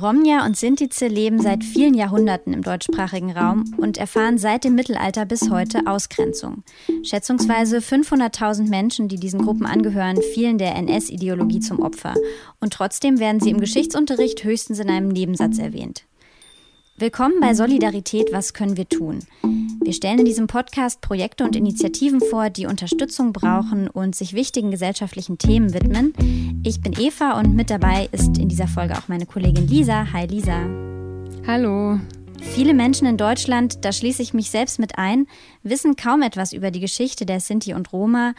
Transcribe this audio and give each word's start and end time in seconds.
Romja 0.00 0.44
und 0.44 0.56
Sintize 0.56 1.08
leben 1.08 1.40
seit 1.40 1.64
vielen 1.64 1.94
Jahrhunderten 1.94 2.52
im 2.52 2.62
deutschsprachigen 2.62 3.32
Raum 3.32 3.64
und 3.78 3.98
erfahren 3.98 4.38
seit 4.38 4.64
dem 4.64 4.74
Mittelalter 4.74 5.24
bis 5.24 5.50
heute 5.50 5.86
Ausgrenzung. 5.86 6.62
Schätzungsweise 7.02 7.78
500.000 7.78 8.68
Menschen, 8.68 9.08
die 9.08 9.16
diesen 9.16 9.42
Gruppen 9.42 9.66
angehören, 9.66 10.20
fielen 10.34 10.58
der 10.58 10.76
NS-Ideologie 10.76 11.60
zum 11.60 11.80
Opfer. 11.80 12.14
Und 12.60 12.72
trotzdem 12.72 13.18
werden 13.18 13.40
sie 13.40 13.50
im 13.50 13.60
Geschichtsunterricht 13.60 14.44
höchstens 14.44 14.78
in 14.78 14.90
einem 14.90 15.08
Nebensatz 15.08 15.58
erwähnt. 15.58 16.04
Willkommen 17.00 17.38
bei 17.40 17.54
Solidarität, 17.54 18.32
was 18.32 18.54
können 18.54 18.76
wir 18.76 18.88
tun? 18.88 19.20
Wir 19.84 19.92
stellen 19.92 20.18
in 20.18 20.24
diesem 20.24 20.48
Podcast 20.48 21.00
Projekte 21.00 21.44
und 21.44 21.54
Initiativen 21.54 22.20
vor, 22.20 22.50
die 22.50 22.66
Unterstützung 22.66 23.32
brauchen 23.32 23.86
und 23.86 24.16
sich 24.16 24.32
wichtigen 24.32 24.72
gesellschaftlichen 24.72 25.38
Themen 25.38 25.72
widmen. 25.72 26.60
Ich 26.64 26.80
bin 26.80 26.94
Eva 26.98 27.38
und 27.38 27.54
mit 27.54 27.70
dabei 27.70 28.08
ist 28.10 28.36
in 28.38 28.48
dieser 28.48 28.66
Folge 28.66 28.98
auch 28.98 29.06
meine 29.06 29.26
Kollegin 29.26 29.68
Lisa. 29.68 30.12
Hi 30.12 30.26
Lisa. 30.26 30.66
Hallo. 31.46 32.00
Viele 32.40 32.74
Menschen 32.74 33.06
in 33.06 33.16
Deutschland, 33.16 33.84
da 33.84 33.92
schließe 33.92 34.20
ich 34.20 34.34
mich 34.34 34.50
selbst 34.50 34.80
mit 34.80 34.98
ein, 34.98 35.28
wissen 35.62 35.94
kaum 35.94 36.22
etwas 36.22 36.52
über 36.52 36.72
die 36.72 36.80
Geschichte 36.80 37.26
der 37.26 37.38
Sinti 37.38 37.74
und 37.74 37.92
Roma. 37.92 38.34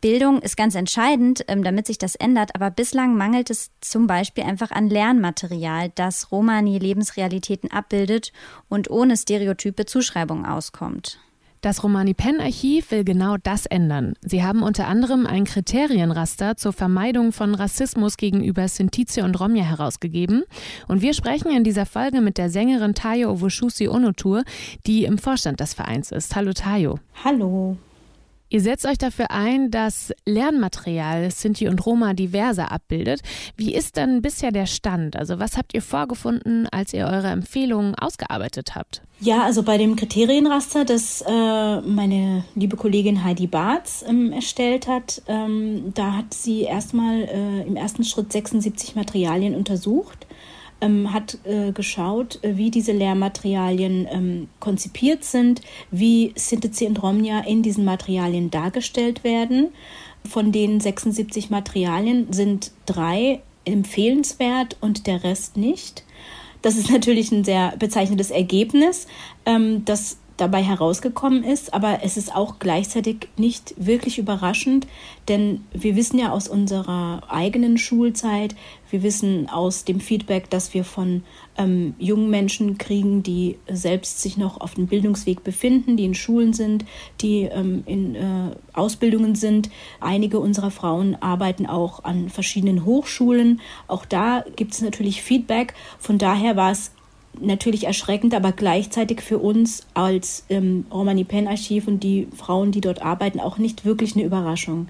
Bildung 0.00 0.42
ist 0.42 0.56
ganz 0.56 0.74
entscheidend, 0.74 1.44
ähm, 1.48 1.64
damit 1.64 1.86
sich 1.86 1.98
das 1.98 2.14
ändert, 2.14 2.54
aber 2.54 2.70
bislang 2.70 3.16
mangelt 3.16 3.50
es 3.50 3.70
zum 3.80 4.06
Beispiel 4.06 4.44
einfach 4.44 4.70
an 4.70 4.88
Lernmaterial, 4.88 5.90
das 5.94 6.30
Romani-Lebensrealitäten 6.30 7.70
abbildet 7.70 8.32
und 8.68 8.90
ohne 8.90 9.16
stereotype 9.16 9.86
Zuschreibungen 9.86 10.46
auskommt. 10.46 11.18
Das 11.62 11.82
Romani 11.82 12.14
Pen 12.14 12.40
Archiv 12.40 12.90
will 12.92 13.02
genau 13.02 13.38
das 13.42 13.66
ändern. 13.66 14.14
Sie 14.20 14.44
haben 14.44 14.62
unter 14.62 14.86
anderem 14.86 15.26
ein 15.26 15.44
Kriterienraster 15.44 16.56
zur 16.56 16.72
Vermeidung 16.72 17.32
von 17.32 17.54
Rassismus 17.56 18.18
gegenüber 18.18 18.68
Sintize 18.68 19.24
und 19.24 19.40
Romja 19.40 19.64
herausgegeben. 19.64 20.44
Und 20.86 21.02
wir 21.02 21.14
sprechen 21.14 21.50
in 21.50 21.64
dieser 21.64 21.86
Folge 21.86 22.20
mit 22.20 22.38
der 22.38 22.50
Sängerin 22.50 22.94
Tayo 22.94 23.32
Owoshusi 23.32 23.88
Onotur, 23.88 24.44
die 24.86 25.04
im 25.04 25.18
Vorstand 25.18 25.58
des 25.58 25.74
Vereins 25.74 26.12
ist. 26.12 26.36
Hallo 26.36 26.52
Tayo. 26.52 27.00
Hallo. 27.24 27.76
Ihr 28.48 28.60
setzt 28.60 28.86
euch 28.86 28.98
dafür 28.98 29.30
ein, 29.30 29.70
dass 29.72 30.12
Lernmaterial 30.24 31.30
Sinti 31.32 31.66
und 31.68 31.84
Roma 31.84 32.14
diverser 32.14 32.70
abbildet. 32.70 33.22
Wie 33.56 33.74
ist 33.74 33.96
denn 33.96 34.22
bisher 34.22 34.52
der 34.52 34.66
Stand? 34.66 35.16
Also 35.16 35.40
was 35.40 35.56
habt 35.56 35.74
ihr 35.74 35.82
vorgefunden, 35.82 36.68
als 36.70 36.92
ihr 36.92 37.06
eure 37.06 37.28
Empfehlungen 37.28 37.96
ausgearbeitet 37.96 38.76
habt? 38.76 39.02
Ja, 39.18 39.42
also 39.42 39.62
bei 39.62 39.78
dem 39.78 39.96
Kriterienraster, 39.96 40.84
das 40.84 41.24
äh, 41.26 41.80
meine 41.80 42.44
liebe 42.54 42.76
Kollegin 42.76 43.24
Heidi 43.24 43.46
Barth 43.46 44.04
ähm, 44.06 44.30
erstellt 44.30 44.86
hat, 44.86 45.22
ähm, 45.26 45.92
da 45.94 46.12
hat 46.12 46.34
sie 46.34 46.62
erstmal 46.62 47.22
äh, 47.22 47.62
im 47.62 47.76
ersten 47.76 48.04
Schritt 48.04 48.30
76 48.30 48.94
Materialien 48.94 49.54
untersucht 49.54 50.25
ähm, 50.80 51.12
hat 51.12 51.38
äh, 51.44 51.72
geschaut, 51.72 52.42
äh, 52.42 52.56
wie 52.56 52.70
diese 52.70 52.92
Lehrmaterialien 52.92 54.06
ähm, 54.10 54.48
konzipiert 54.60 55.24
sind, 55.24 55.60
wie 55.90 56.32
Sintizi 56.36 56.86
und 56.86 57.02
Romnia 57.02 57.40
in 57.40 57.62
diesen 57.62 57.84
Materialien 57.84 58.50
dargestellt 58.50 59.24
werden. 59.24 59.68
Von 60.28 60.52
den 60.52 60.80
76 60.80 61.50
Materialien 61.50 62.32
sind 62.32 62.72
drei 62.84 63.42
empfehlenswert 63.64 64.76
und 64.80 65.06
der 65.06 65.24
Rest 65.24 65.56
nicht. 65.56 66.04
Das 66.62 66.76
ist 66.76 66.90
natürlich 66.92 67.32
ein 67.32 67.44
sehr 67.44 67.74
bezeichnetes 67.78 68.30
Ergebnis. 68.30 69.06
Ähm, 69.44 69.84
das 69.84 70.18
dabei 70.36 70.62
herausgekommen 70.62 71.44
ist, 71.44 71.72
aber 71.72 72.00
es 72.02 72.16
ist 72.16 72.34
auch 72.34 72.58
gleichzeitig 72.58 73.28
nicht 73.36 73.74
wirklich 73.78 74.18
überraschend, 74.18 74.86
denn 75.28 75.64
wir 75.72 75.96
wissen 75.96 76.18
ja 76.18 76.30
aus 76.30 76.48
unserer 76.48 77.22
eigenen 77.28 77.78
Schulzeit, 77.78 78.54
wir 78.90 79.02
wissen 79.02 79.48
aus 79.48 79.84
dem 79.84 79.98
Feedback, 79.98 80.48
das 80.50 80.72
wir 80.72 80.84
von 80.84 81.22
ähm, 81.58 81.94
jungen 81.98 82.30
Menschen 82.30 82.78
kriegen, 82.78 83.22
die 83.22 83.56
selbst 83.68 84.20
sich 84.20 84.36
noch 84.36 84.60
auf 84.60 84.74
dem 84.74 84.86
Bildungsweg 84.86 85.42
befinden, 85.42 85.96
die 85.96 86.04
in 86.04 86.14
Schulen 86.14 86.52
sind, 86.52 86.84
die 87.20 87.42
ähm, 87.42 87.82
in 87.86 88.14
äh, 88.14 88.50
Ausbildungen 88.72 89.34
sind. 89.34 89.70
Einige 90.00 90.38
unserer 90.38 90.70
Frauen 90.70 91.16
arbeiten 91.20 91.66
auch 91.66 92.04
an 92.04 92.28
verschiedenen 92.28 92.84
Hochschulen. 92.84 93.60
Auch 93.88 94.04
da 94.04 94.44
gibt 94.54 94.74
es 94.74 94.82
natürlich 94.82 95.22
Feedback. 95.22 95.74
Von 95.98 96.18
daher 96.18 96.56
war 96.56 96.70
es 96.70 96.92
natürlich 97.40 97.84
erschreckend, 97.84 98.34
aber 98.34 98.52
gleichzeitig 98.52 99.20
für 99.20 99.38
uns 99.38 99.86
als 99.94 100.44
ähm, 100.48 100.86
Romani 100.90 101.24
Pen 101.24 101.48
Archiv 101.48 101.86
und 101.88 102.00
die 102.00 102.28
Frauen, 102.36 102.72
die 102.72 102.80
dort 102.80 103.02
arbeiten, 103.02 103.40
auch 103.40 103.58
nicht 103.58 103.84
wirklich 103.84 104.14
eine 104.14 104.24
Überraschung. 104.24 104.88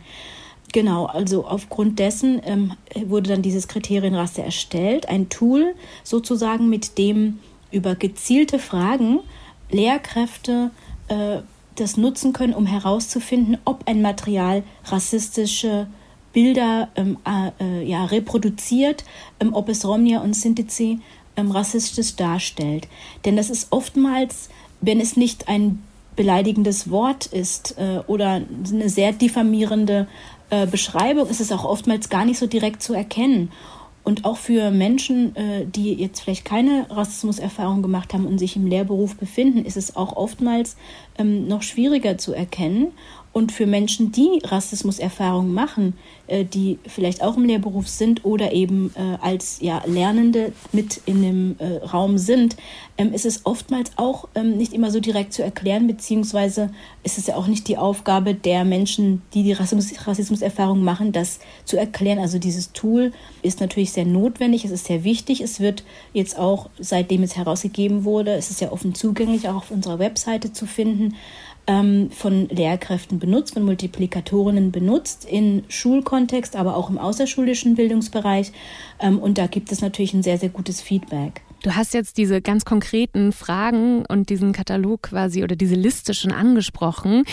Genau, 0.72 1.06
also 1.06 1.46
aufgrund 1.46 1.98
dessen 1.98 2.40
ähm, 2.44 2.72
wurde 3.06 3.30
dann 3.30 3.42
dieses 3.42 3.68
Kriterienraster 3.68 4.44
erstellt, 4.44 5.08
ein 5.08 5.28
Tool 5.28 5.74
sozusagen, 6.02 6.68
mit 6.68 6.98
dem 6.98 7.38
über 7.70 7.94
gezielte 7.94 8.58
Fragen 8.58 9.20
Lehrkräfte 9.70 10.70
äh, 11.08 11.38
das 11.76 11.96
nutzen 11.96 12.32
können, 12.32 12.54
um 12.54 12.66
herauszufinden, 12.66 13.58
ob 13.64 13.86
ein 13.86 14.02
Material 14.02 14.62
rassistische 14.84 15.86
Bilder 16.32 16.90
ähm, 16.96 17.16
äh, 17.60 17.82
ja, 17.84 18.04
reproduziert, 18.04 19.04
ähm, 19.40 19.54
ob 19.54 19.70
es 19.70 19.86
Romnia 19.86 20.20
und 20.20 20.34
Sintizi 20.34 21.00
ähm, 21.36 21.50
rassistisch 21.50 22.16
darstellt. 22.16 22.88
Denn 23.24 23.36
das 23.36 23.50
ist 23.50 23.68
oftmals, 23.70 24.48
wenn 24.80 25.00
es 25.00 25.16
nicht 25.16 25.48
ein 25.48 25.82
beleidigendes 26.16 26.90
Wort 26.90 27.26
ist 27.26 27.76
äh, 27.78 28.00
oder 28.06 28.40
eine 28.70 28.88
sehr 28.88 29.12
diffamierende 29.12 30.08
äh, 30.50 30.66
Beschreibung, 30.66 31.28
ist 31.28 31.40
es 31.40 31.52
auch 31.52 31.64
oftmals 31.64 32.08
gar 32.08 32.24
nicht 32.24 32.38
so 32.38 32.46
direkt 32.46 32.82
zu 32.82 32.94
erkennen. 32.94 33.52
Und 34.02 34.24
auch 34.24 34.36
für 34.36 34.70
Menschen, 34.70 35.34
äh, 35.34 35.66
die 35.66 35.92
jetzt 35.94 36.20
vielleicht 36.20 36.44
keine 36.44 36.86
Rassismuserfahrung 36.88 37.82
gemacht 37.82 38.14
haben 38.14 38.24
und 38.24 38.38
sich 38.38 38.54
im 38.54 38.66
Lehrberuf 38.66 39.16
befinden, 39.16 39.64
ist 39.64 39.76
es 39.76 39.96
auch 39.96 40.14
oftmals 40.14 40.76
ähm, 41.18 41.48
noch 41.48 41.62
schwieriger 41.62 42.16
zu 42.16 42.32
erkennen. 42.32 42.92
Und 43.36 43.52
für 43.52 43.66
Menschen, 43.66 44.12
die 44.12 44.40
Rassismuserfahrungen 44.44 45.52
machen, 45.52 45.92
äh, 46.26 46.46
die 46.46 46.78
vielleicht 46.86 47.22
auch 47.22 47.36
im 47.36 47.44
Lehrberuf 47.44 47.86
sind 47.86 48.24
oder 48.24 48.54
eben 48.54 48.94
äh, 48.94 49.18
als 49.20 49.58
ja, 49.60 49.82
Lernende 49.84 50.54
mit 50.72 51.02
in 51.04 51.20
dem 51.20 51.56
äh, 51.58 51.84
Raum 51.84 52.16
sind, 52.16 52.56
ähm, 52.96 53.12
ist 53.12 53.26
es 53.26 53.44
oftmals 53.44 53.90
auch 53.96 54.26
ähm, 54.34 54.56
nicht 54.56 54.72
immer 54.72 54.90
so 54.90 55.00
direkt 55.00 55.34
zu 55.34 55.42
erklären, 55.42 55.86
beziehungsweise 55.86 56.70
ist 57.02 57.18
es 57.18 57.26
ja 57.26 57.36
auch 57.36 57.46
nicht 57.46 57.68
die 57.68 57.76
Aufgabe 57.76 58.32
der 58.32 58.64
Menschen, 58.64 59.20
die 59.34 59.42
die 59.42 59.52
Rassismus, 59.52 60.06
Rassismuserfahrung 60.06 60.82
machen, 60.82 61.12
das 61.12 61.38
zu 61.66 61.76
erklären. 61.76 62.18
Also 62.18 62.38
dieses 62.38 62.72
Tool 62.72 63.12
ist 63.42 63.60
natürlich 63.60 63.92
sehr 63.92 64.06
notwendig, 64.06 64.64
es 64.64 64.70
ist 64.70 64.86
sehr 64.86 65.04
wichtig. 65.04 65.42
Es 65.42 65.60
wird 65.60 65.84
jetzt 66.14 66.38
auch, 66.38 66.70
seitdem 66.78 67.22
es 67.22 67.36
herausgegeben 67.36 68.04
wurde, 68.04 68.32
es 68.32 68.50
ist 68.50 68.62
ja 68.62 68.72
offen 68.72 68.94
zugänglich, 68.94 69.46
auch 69.46 69.56
auf 69.56 69.70
unserer 69.70 69.98
Webseite 69.98 70.54
zu 70.54 70.64
finden 70.64 71.16
ähm, 71.66 72.10
von 72.10 72.48
Lehrkräften 72.48 73.18
benutzt, 73.18 73.54
von 73.54 73.64
Multiplikatorinnen 73.64 74.72
benutzt, 74.72 75.24
in 75.24 75.64
Schulkontext, 75.68 76.56
aber 76.56 76.76
auch 76.76 76.90
im 76.90 76.98
außerschulischen 76.98 77.74
Bildungsbereich. 77.74 78.52
Ähm, 79.00 79.18
und 79.18 79.38
da 79.38 79.46
gibt 79.46 79.72
es 79.72 79.80
natürlich 79.80 80.14
ein 80.14 80.22
sehr, 80.22 80.38
sehr 80.38 80.50
gutes 80.50 80.80
Feedback. 80.80 81.42
Du 81.62 81.74
hast 81.74 81.94
jetzt 81.94 82.16
diese 82.18 82.40
ganz 82.40 82.64
konkreten 82.64 83.32
Fragen 83.32 84.04
und 84.06 84.30
diesen 84.30 84.52
Katalog 84.52 85.02
quasi 85.02 85.42
oder 85.42 85.56
diese 85.56 85.74
Liste 85.74 86.14
schon 86.14 86.32
angesprochen, 86.32 87.24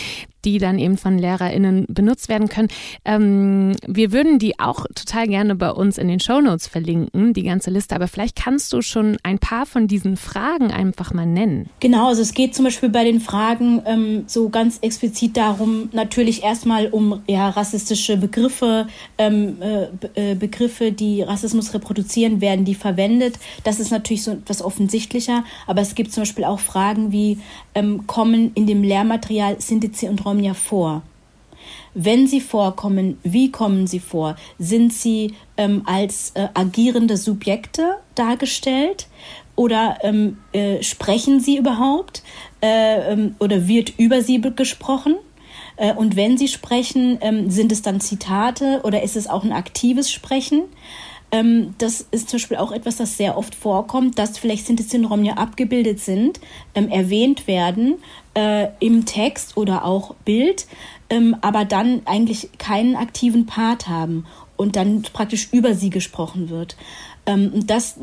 die 0.44 0.58
dann 0.58 0.78
eben 0.78 0.96
von 0.96 1.18
LehrerInnen 1.18 1.86
benutzt 1.88 2.28
werden 2.28 2.48
können. 2.48 2.68
Ähm, 3.04 3.76
wir 3.86 4.12
würden 4.12 4.38
die 4.38 4.58
auch 4.60 4.86
total 4.94 5.26
gerne 5.28 5.54
bei 5.54 5.70
uns 5.70 5.98
in 5.98 6.08
den 6.08 6.20
Shownotes 6.20 6.66
verlinken, 6.66 7.32
die 7.32 7.42
ganze 7.42 7.70
Liste. 7.70 7.94
Aber 7.94 8.08
vielleicht 8.08 8.36
kannst 8.36 8.72
du 8.72 8.82
schon 8.82 9.16
ein 9.22 9.38
paar 9.38 9.66
von 9.66 9.88
diesen 9.88 10.16
Fragen 10.16 10.70
einfach 10.70 11.12
mal 11.12 11.26
nennen. 11.26 11.68
Genau, 11.80 12.08
also 12.08 12.22
es 12.22 12.34
geht 12.34 12.54
zum 12.54 12.64
Beispiel 12.64 12.88
bei 12.88 13.04
den 13.04 13.20
Fragen 13.20 13.82
ähm, 13.86 14.24
so 14.26 14.48
ganz 14.48 14.78
explizit 14.80 15.36
darum, 15.36 15.88
natürlich 15.92 16.42
erstmal 16.42 16.88
um 16.88 17.22
ja, 17.26 17.48
rassistische 17.48 18.16
Begriffe, 18.16 18.86
ähm, 19.18 19.56
äh, 19.60 20.32
äh 20.32 20.34
Begriffe, 20.34 20.92
die 20.92 21.22
Rassismus 21.22 21.74
reproduzieren, 21.74 22.40
werden 22.40 22.64
die 22.64 22.74
verwendet. 22.74 23.38
Das 23.64 23.80
ist 23.80 23.90
natürlich 23.90 24.22
so 24.22 24.32
etwas 24.32 24.62
offensichtlicher, 24.62 25.44
aber 25.66 25.80
es 25.80 25.94
gibt 25.94 26.12
zum 26.12 26.22
Beispiel 26.22 26.44
auch 26.44 26.60
Fragen 26.60 27.12
wie, 27.12 27.38
ähm, 27.74 28.06
kommen 28.06 28.52
in 28.54 28.66
dem 28.66 28.82
Lehrmaterial 28.82 29.60
Sindizi 29.60 30.08
und 30.08 30.24
Romja 30.24 30.54
vor? 30.54 31.02
Wenn 31.94 32.26
sie 32.26 32.40
vorkommen, 32.40 33.18
wie 33.22 33.50
kommen 33.50 33.86
sie 33.86 34.00
vor? 34.00 34.36
Sind 34.58 34.92
sie 34.92 35.34
ähm, 35.56 35.82
als 35.86 36.32
äh, 36.34 36.48
agierende 36.54 37.16
Subjekte 37.16 37.96
dargestellt 38.14 39.06
oder 39.56 39.98
ähm, 40.02 40.38
äh, 40.52 40.82
sprechen 40.82 41.40
sie 41.40 41.56
überhaupt 41.56 42.22
äh, 42.60 43.12
ähm, 43.12 43.36
oder 43.38 43.68
wird 43.68 43.92
über 43.98 44.22
sie 44.22 44.40
gesprochen? 44.40 45.14
Äh, 45.76 45.94
und 45.94 46.16
wenn 46.16 46.36
sie 46.36 46.48
sprechen, 46.48 47.18
ähm, 47.20 47.50
sind 47.50 47.72
es 47.72 47.82
dann 47.82 48.00
Zitate 48.00 48.80
oder 48.84 49.02
ist 49.02 49.16
es 49.16 49.28
auch 49.28 49.44
ein 49.44 49.52
aktives 49.52 50.10
Sprechen? 50.10 50.62
Ähm, 51.34 51.74
das 51.78 52.06
ist 52.12 52.28
zum 52.28 52.38
Beispiel 52.38 52.58
auch 52.58 52.70
etwas, 52.70 52.96
das 52.96 53.16
sehr 53.16 53.36
oft 53.36 53.56
vorkommt, 53.56 54.20
dass 54.20 54.38
vielleicht 54.38 54.66
Synthesyndrom 54.66 55.24
ja 55.24 55.34
abgebildet 55.34 55.98
sind, 55.98 56.38
ähm, 56.76 56.88
erwähnt 56.88 57.48
werden 57.48 57.96
äh, 58.34 58.68
im 58.78 59.04
Text 59.04 59.56
oder 59.56 59.84
auch 59.84 60.14
Bild, 60.24 60.68
ähm, 61.10 61.34
aber 61.40 61.64
dann 61.64 62.02
eigentlich 62.04 62.50
keinen 62.58 62.94
aktiven 62.94 63.46
Part 63.46 63.88
haben 63.88 64.26
und 64.56 64.76
dann 64.76 65.02
praktisch 65.02 65.48
über 65.50 65.74
sie 65.74 65.90
gesprochen 65.90 66.50
wird. 66.50 66.76
Ähm, 67.26 67.66
das 67.66 67.96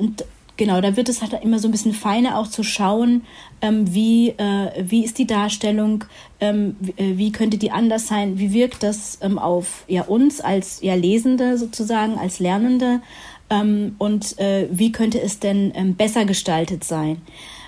genau, 0.62 0.80
da 0.80 0.96
wird 0.96 1.10
es 1.10 1.24
halt 1.24 1.34
immer 1.42 1.58
so 1.58 1.68
ein 1.68 1.72
bisschen 1.72 1.92
feiner 1.92 2.38
auch 2.38 2.46
zu 2.46 2.62
schauen, 2.62 3.24
ähm, 3.64 3.96
wie, 3.96 4.30
äh, 4.30 4.70
wie 4.80 5.04
ist 5.04 5.18
die 5.18 5.26
Darstellung, 5.26 6.04
ähm, 6.40 6.76
wie, 6.80 6.92
äh, 7.02 7.18
wie, 7.18 7.32
könnte 7.32 7.58
die 7.58 7.72
anders 7.72 8.06
sein, 8.06 8.38
wie 8.38 8.54
wirkt 8.54 8.84
das 8.84 9.18
ähm, 9.24 9.40
auf 9.40 9.86
ja, 9.88 10.04
uns 10.04 10.40
als 10.40 10.80
ja, 10.84 10.94
Lesende 10.94 11.58
sozusagen, 11.58 12.20
als 12.20 12.38
Lernende 12.38 13.02
ähm, 13.50 13.96
und 13.98 14.38
äh, 14.38 14.68
wie 14.70 14.92
könnte 14.92 15.20
es 15.20 15.40
denn 15.40 15.72
ähm, 15.74 15.96
besser 15.96 16.26
gestaltet 16.26 16.84
sein. 16.84 17.24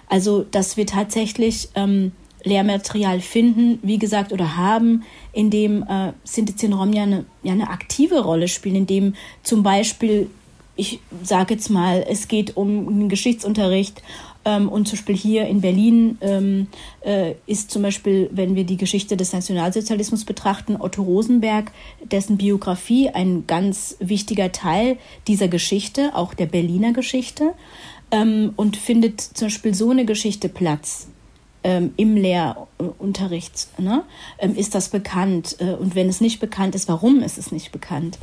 Also, 0.08 0.44
dass 0.44 0.78
wir 0.78 0.86
tatsächlich 0.86 1.70
ähm, 1.74 2.12
Lehrmaterial 2.44 3.22
finden, 3.22 3.80
wie 3.82 3.98
gesagt, 3.98 4.32
oder 4.32 4.56
haben, 4.56 5.02
in 5.32 5.50
dem 5.50 5.82
äh, 5.82 6.14
Sintetizen 6.26 6.74
Rom 6.74 6.94
ja 6.94 7.02
eine, 7.02 7.26
ja 7.42 7.54
eine 7.54 7.72
aktive 7.72 8.20
Rolle 8.20 8.48
spielen, 8.48 8.76
in 8.76 8.86
dem 8.86 9.16
zum 9.42 9.64
Beispiel 9.64 10.30
ich 10.76 11.00
sage 11.24 11.54
jetzt 11.54 11.70
mal, 11.70 12.06
es 12.08 12.28
geht 12.28 12.58
um 12.58 12.88
einen 12.88 13.10
Geschichtsunterricht 13.10 14.02
ähm, 14.46 14.70
und 14.70 14.88
zum 14.88 14.98
Beispiel 14.98 15.16
hier 15.16 15.48
in 15.48 15.62
Berlin 15.62 16.18
ähm, 16.22 16.68
äh, 17.02 17.36
ist 17.46 17.72
zum 17.72 17.84
Beispiel, 17.84 18.30
wenn 18.32 18.56
wir 18.56 18.64
die 18.64 18.78
Geschichte 18.78 19.16
des 19.16 19.34
Nationalsozialismus 19.34 20.26
betrachten, 20.26 20.76
Otto 20.80 21.04
Rosenberg, 21.04 21.72
dessen 22.04 22.38
Biografie 22.38 23.10
ein 23.10 23.46
ganz 23.46 23.96
wichtiger 24.00 24.52
Teil 24.52 24.98
dieser 25.28 25.48
Geschichte, 25.48 26.12
auch 26.16 26.34
der 26.34 26.48
Berliner 26.48 26.92
Geschichte, 26.92 27.54
ähm, 28.12 28.54
und 28.56 28.76
findet 28.76 29.22
zum 29.22 29.48
Beispiel 29.48 29.74
so 29.74 29.92
eine 29.92 30.06
Geschichte 30.06 30.50
Platz 30.50 31.08
ähm, 31.64 31.94
im 31.98 32.16
Lehrunterricht. 32.84 33.68
Ne? 33.80 34.04
Ähm, 34.38 34.56
ist 34.56 34.76
das 34.76 34.90
bekannt? 34.90 35.58
Äh, 35.60 35.74
und 35.74 35.96
wenn 35.96 36.10
es 36.10 36.22
nicht 36.22 36.40
bekannt 36.40 36.76
ist, 36.76 36.88
warum 36.88 37.22
ist 37.22 37.38
es 37.38 37.52
nicht 37.52 37.72
bekannt? 37.72 38.20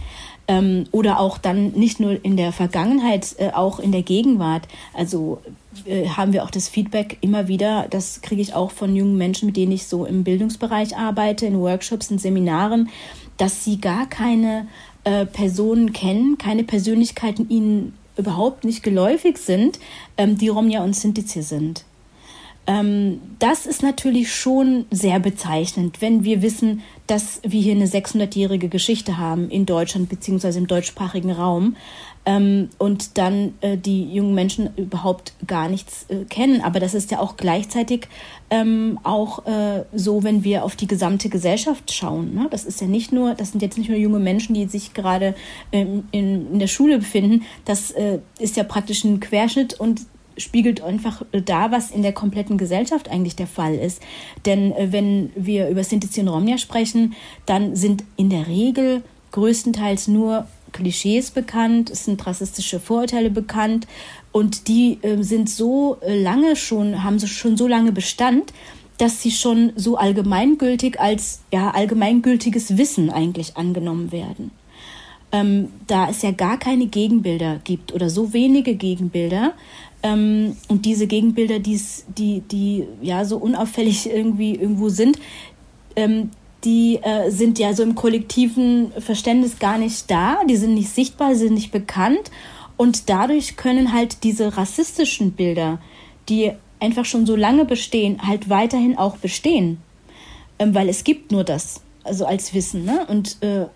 Ähm, 0.49 0.85
oder 0.93 1.21
auch 1.21 1.39
dann 1.39 1.73
nicht 1.73 2.01
nur 2.01 2.25
in 2.25 2.37
der 2.37 2.53
Vergangenheit, 2.53 3.35
äh, 3.39 3.51
auch 3.51 3.79
in 3.79 3.93
der 3.93 4.03
Gegenwart. 4.03 4.69
Also 4.95 5.41
äh, 5.85 6.09
haben 6.09 6.33
wir 6.33 6.45
auch 6.45 6.51
das 6.51 6.69
Feedback 6.69 7.19
immer 7.21 7.49
wieder, 7.49 7.87
das 7.91 8.21
kriege 8.23 8.43
ich 8.43 8.55
auch 8.55 8.71
von 8.71 8.95
jungen 8.97 9.17
Menschen, 9.17 9.47
mit 9.47 9.57
denen 9.57 9.73
ich 9.73 9.87
so 9.87 10.05
im 10.05 10.25
Bildungsbereich 10.25 10.97
arbeite, 10.97 11.47
in 11.47 11.61
Workshops, 11.61 12.11
in 12.11 12.19
Seminaren, 12.19 12.91
dass 13.37 13.65
sie 13.65 13.81
gar 13.81 14.07
keine 14.07 14.69
äh, 15.05 15.25
Personen 15.27 15.93
kennen, 15.93 16.37
keine 16.39 16.65
Persönlichkeiten 16.65 17.49
ihnen 17.49 17.95
überhaupt 18.17 18.65
nicht 18.65 18.83
geläufig 18.83 19.39
sind, 19.39 19.79
ähm, 20.17 20.37
die 20.37 20.49
Romja 20.49 20.85
und 20.85 20.95
Sintize 20.95 21.43
sind. 21.43 21.85
Ähm, 22.71 23.21
das 23.41 23.67
ist 23.67 23.83
natürlich 23.83 24.33
schon 24.33 24.85
sehr 24.93 25.19
bezeichnend, 25.19 26.01
wenn 26.01 26.23
wir 26.23 26.41
wissen, 26.41 26.83
dass 27.09 27.41
wir 27.43 27.61
hier 27.61 27.75
eine 27.75 27.87
600-jährige 27.87 28.69
Geschichte 28.69 29.19
haben 29.19 29.51
in 29.51 29.67
Deutschland 29.67 30.09
beziehungsweise 30.09 30.61
im 30.61 30.69
deutschsprachigen 30.69 31.33
Raum 31.33 31.75
ähm, 32.27 32.69
und 32.79 33.19
dann 33.19 33.55
äh, 33.61 33.77
die 33.77 34.15
jungen 34.15 34.37
Menschen 34.37 34.71
überhaupt 34.77 35.33
gar 35.49 35.69
nichts 35.69 36.07
äh, 36.11 36.25
kennen. 36.27 36.61
Aber 36.61 36.79
das 36.79 36.95
ist 36.95 37.11
ja 37.11 37.19
auch 37.19 37.37
gleichzeitig 37.37 38.07
ähm, 38.51 39.01
auch 39.03 39.47
äh, 39.47 39.83
so, 39.93 40.23
wenn 40.23 40.45
wir 40.45 40.65
auf 40.65 40.77
die 40.77 40.87
gesamte 40.87 41.29
Gesellschaft 41.29 41.93
schauen. 41.93 42.35
Ne? 42.35 42.47
Das 42.53 42.65
ist 42.65 42.81
ja 42.81 42.87
nicht 42.87 43.11
nur, 43.11 43.35
das 43.35 43.51
sind 43.51 43.63
jetzt 43.63 43.79
nicht 43.79 43.91
nur 43.91 43.99
junge 43.99 44.21
Menschen, 44.21 44.55
die 44.55 44.67
sich 44.67 44.95
gerade 44.95 45.35
ähm, 45.73 46.05
in, 46.13 46.53
in 46.53 46.59
der 46.61 46.69
Schule 46.69 46.99
befinden. 46.99 47.43
Das 47.65 47.91
äh, 47.91 48.21
ist 48.39 48.57
ja 48.57 48.63
praktisch 48.63 49.03
ein 49.03 49.19
Querschnitt 49.19 49.81
und 49.81 50.03
spiegelt 50.41 50.83
einfach 50.83 51.23
da, 51.33 51.71
was 51.71 51.91
in 51.91 52.03
der 52.03 52.13
kompletten 52.13 52.59
Gesellschaft 52.59 53.11
eigentlich 53.11 53.37
der 53.37 53.47
Fall 53.47 53.75
ist. 53.75 54.03
Denn 54.47 54.73
äh, 54.73 54.93
wenn 54.93 55.31
wir 55.35 55.69
über 55.69 55.85
Sinti 55.85 56.21
und 56.21 56.29
Romja 56.29 56.59
sprechen, 56.59 57.15
dann 57.47 57.77
sind 57.77 58.05
in 58.17 58.31
der 58.31 58.47
Regel 58.47 59.03
größtenteils 59.33 60.09
nur 60.09 60.47
Klischees 60.73 61.31
bekannt, 61.31 61.91
es 61.91 62.05
sind 62.05 62.25
rassistische 62.27 62.81
Vorurteile 62.81 63.31
bekannt 63.31 63.87
und 64.33 64.69
die 64.69 64.99
äh, 65.03 65.23
sind 65.23 65.51
so 65.51 65.99
äh, 66.01 66.21
lange 66.21 66.57
schon, 66.57 67.03
haben 67.03 67.19
sie 67.19 67.29
schon 67.29 67.57
so 67.57 67.67
lange 67.67 67.93
Bestand, 67.93 68.53
dass 68.99 69.23
sie 69.23 69.31
schon 69.31 69.73
so 69.77 69.97
allgemeingültig 69.97 71.01
als 71.01 71.41
ja, 71.53 71.71
allgemeingültiges 71.71 72.77
Wissen 72.77 73.11
eigentlich 73.11 73.57
angenommen 73.57 74.13
werden. 74.13 74.51
Ähm, 75.33 75.69
da 75.87 76.11
es 76.11 76.23
ja 76.23 76.33
gar 76.33 76.59
keine 76.59 76.87
Gegenbilder 76.87 77.61
gibt 77.63 77.93
oder 77.95 78.11
so 78.11 78.33
wenige 78.33 78.75
Gegenbilder, 78.75 79.55
ähm, 80.03 80.57
und 80.69 80.87
diese 80.87 81.07
Gegenbilder, 81.07 81.59
die's, 81.59 82.05
die, 82.17 82.41
die 82.41 82.87
ja 83.03 83.25
so 83.25 83.37
unauffällig 83.37 84.09
irgendwie 84.09 84.55
irgendwo 84.55 84.89
sind, 84.89 85.19
ähm, 85.97 86.31
die 86.65 87.01
äh, 87.03 87.31
sind 87.31 87.59
ja 87.59 87.73
so 87.73 87.83
im 87.83 87.95
kollektiven 87.95 88.93
Verständnis 88.99 89.59
gar 89.59 89.79
nicht 89.79 90.11
da, 90.11 90.39
die 90.49 90.57
sind 90.57 90.75
nicht 90.75 90.91
sichtbar, 90.91 91.35
sind 91.35 91.55
nicht 91.55 91.73
bekannt. 91.73 92.31
Und 92.77 93.11
dadurch 93.11 93.57
können 93.57 93.93
halt 93.93 94.25
diese 94.25 94.57
rassistischen 94.57 95.33
Bilder, 95.33 95.79
die 96.29 96.53
einfach 96.79 97.05
schon 97.05 97.27
so 97.27 97.37
lange 97.37 97.65
bestehen, 97.65 98.27
halt 98.27 98.49
weiterhin 98.49 98.97
auch 98.97 99.19
bestehen. 99.19 99.79
Ähm, 100.59 100.75
weil 100.75 100.89
es 100.89 101.05
gibt 101.05 101.31
nur 101.31 101.45
das, 101.45 101.83
also 102.05 102.25
als 102.25 102.55
Wissen. 102.55 102.85
Ne? 102.85 103.07
Und 103.09 103.37
äh, 103.43 103.67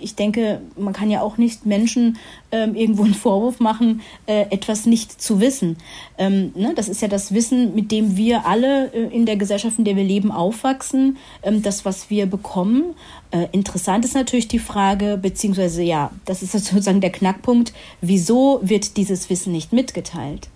ich 0.00 0.14
denke, 0.14 0.60
man 0.76 0.92
kann 0.92 1.10
ja 1.10 1.20
auch 1.20 1.38
nicht 1.38 1.66
Menschen 1.66 2.18
ähm, 2.52 2.74
irgendwo 2.74 3.04
einen 3.04 3.14
Vorwurf 3.14 3.60
machen, 3.60 4.02
äh, 4.26 4.42
etwas 4.50 4.86
nicht 4.86 5.20
zu 5.20 5.40
wissen. 5.40 5.76
Ähm, 6.18 6.52
ne? 6.54 6.72
Das 6.74 6.88
ist 6.88 7.02
ja 7.02 7.08
das 7.08 7.32
Wissen, 7.32 7.74
mit 7.74 7.90
dem 7.90 8.16
wir 8.16 8.46
alle 8.46 8.92
äh, 8.92 9.14
in 9.14 9.26
der 9.26 9.36
Gesellschaft, 9.36 9.78
in 9.78 9.84
der 9.84 9.96
wir 9.96 10.04
leben, 10.04 10.30
aufwachsen, 10.30 11.16
ähm, 11.42 11.62
das, 11.62 11.84
was 11.84 12.10
wir 12.10 12.26
bekommen. 12.26 12.94
Äh, 13.30 13.48
interessant 13.52 14.04
ist 14.04 14.14
natürlich 14.14 14.48
die 14.48 14.58
Frage, 14.58 15.18
beziehungsweise 15.20 15.82
ja, 15.82 16.10
das 16.24 16.42
ist 16.42 16.52
sozusagen 16.52 17.00
der 17.00 17.12
Knackpunkt, 17.12 17.72
wieso 18.00 18.60
wird 18.62 18.96
dieses 18.96 19.30
Wissen 19.30 19.52
nicht 19.52 19.72
mitgeteilt? 19.72 20.48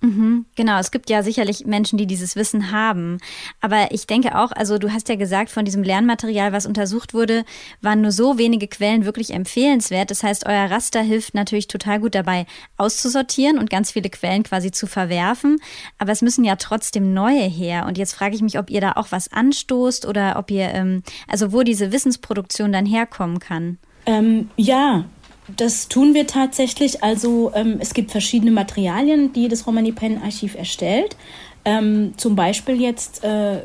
Mhm, 0.00 0.44
genau, 0.54 0.78
es 0.78 0.90
gibt 0.90 1.08
ja 1.08 1.22
sicherlich 1.22 1.64
Menschen, 1.64 1.96
die 1.96 2.06
dieses 2.06 2.36
Wissen 2.36 2.70
haben. 2.70 3.18
Aber 3.60 3.92
ich 3.92 4.06
denke 4.06 4.38
auch, 4.38 4.52
also 4.52 4.78
du 4.78 4.92
hast 4.92 5.08
ja 5.08 5.16
gesagt, 5.16 5.50
von 5.50 5.64
diesem 5.64 5.82
Lernmaterial, 5.82 6.52
was 6.52 6.66
untersucht 6.66 7.14
wurde, 7.14 7.44
waren 7.80 8.02
nur 8.02 8.12
so 8.12 8.38
wenige 8.38 8.68
Quellen 8.68 9.04
wirklich 9.04 9.32
empfehlenswert. 9.32 10.10
Das 10.10 10.22
heißt, 10.22 10.46
euer 10.46 10.70
Raster 10.70 11.00
hilft 11.00 11.34
natürlich 11.34 11.66
total 11.66 12.00
gut 12.00 12.14
dabei, 12.14 12.46
auszusortieren 12.76 13.58
und 13.58 13.70
ganz 13.70 13.90
viele 13.90 14.10
Quellen 14.10 14.42
quasi 14.42 14.70
zu 14.70 14.86
verwerfen. 14.86 15.58
Aber 15.98 16.12
es 16.12 16.22
müssen 16.22 16.44
ja 16.44 16.56
trotzdem 16.56 17.14
neue 17.14 17.44
her. 17.44 17.86
Und 17.86 17.96
jetzt 17.96 18.12
frage 18.12 18.34
ich 18.34 18.42
mich, 18.42 18.58
ob 18.58 18.70
ihr 18.70 18.80
da 18.80 18.92
auch 18.92 19.08
was 19.10 19.32
anstoßt 19.32 20.06
oder 20.06 20.36
ob 20.38 20.50
ihr, 20.50 20.68
ähm, 20.74 21.02
also 21.26 21.52
wo 21.52 21.62
diese 21.62 21.90
Wissensproduktion 21.90 22.70
dann 22.70 22.86
herkommen 22.86 23.38
kann. 23.38 23.78
Ähm, 24.06 24.50
ja, 24.56 25.04
das 25.48 25.88
tun 25.88 26.14
wir 26.14 26.26
tatsächlich. 26.26 27.02
Also 27.02 27.52
ähm, 27.54 27.76
es 27.78 27.94
gibt 27.94 28.10
verschiedene 28.10 28.50
Materialien, 28.50 29.32
die 29.32 29.48
das 29.48 29.66
Romani 29.66 29.92
Pen 29.92 30.20
Archiv 30.22 30.56
erstellt. 30.56 31.16
Ähm, 31.64 32.14
zum 32.16 32.36
Beispiel 32.36 32.80
jetzt, 32.80 33.24
äh, 33.24 33.60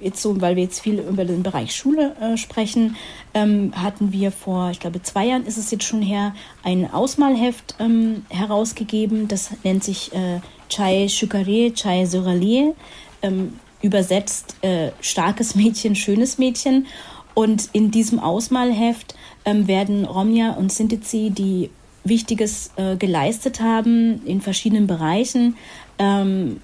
jetzt 0.00 0.20
so, 0.20 0.40
weil 0.40 0.56
wir 0.56 0.64
jetzt 0.64 0.80
viel 0.80 0.98
über 0.98 1.24
den 1.24 1.42
Bereich 1.42 1.74
Schule 1.74 2.14
äh, 2.20 2.36
sprechen, 2.36 2.96
ähm, 3.32 3.72
hatten 3.74 4.12
wir 4.12 4.32
vor, 4.32 4.70
ich 4.70 4.80
glaube, 4.80 5.02
zwei 5.02 5.26
Jahren 5.26 5.46
ist 5.46 5.56
es 5.56 5.70
jetzt 5.70 5.84
schon 5.84 6.02
her, 6.02 6.34
ein 6.64 6.92
Ausmalheft 6.92 7.76
ähm, 7.78 8.26
herausgegeben. 8.28 9.28
Das 9.28 9.50
nennt 9.62 9.84
sich 9.84 10.12
äh, 10.12 10.40
Chai 10.68 11.08
Shukare, 11.08 11.72
Chai 11.74 12.06
Soralie, 12.06 12.74
ähm, 13.22 13.58
übersetzt 13.82 14.56
äh, 14.62 14.90
starkes 15.00 15.54
Mädchen, 15.54 15.94
schönes 15.94 16.38
Mädchen. 16.38 16.86
Und 17.34 17.68
in 17.72 17.90
diesem 17.90 18.20
Ausmalheft 18.20 19.14
ähm, 19.44 19.66
werden 19.66 20.04
Romja 20.04 20.52
und 20.52 20.72
Sintizi, 20.72 21.30
die 21.30 21.70
Wichtiges 22.04 22.70
äh, 22.76 22.96
geleistet 22.96 23.60
haben 23.60 24.24
in 24.24 24.40
verschiedenen 24.40 24.86
Bereichen, 24.86 25.56
ähm, 25.98 26.60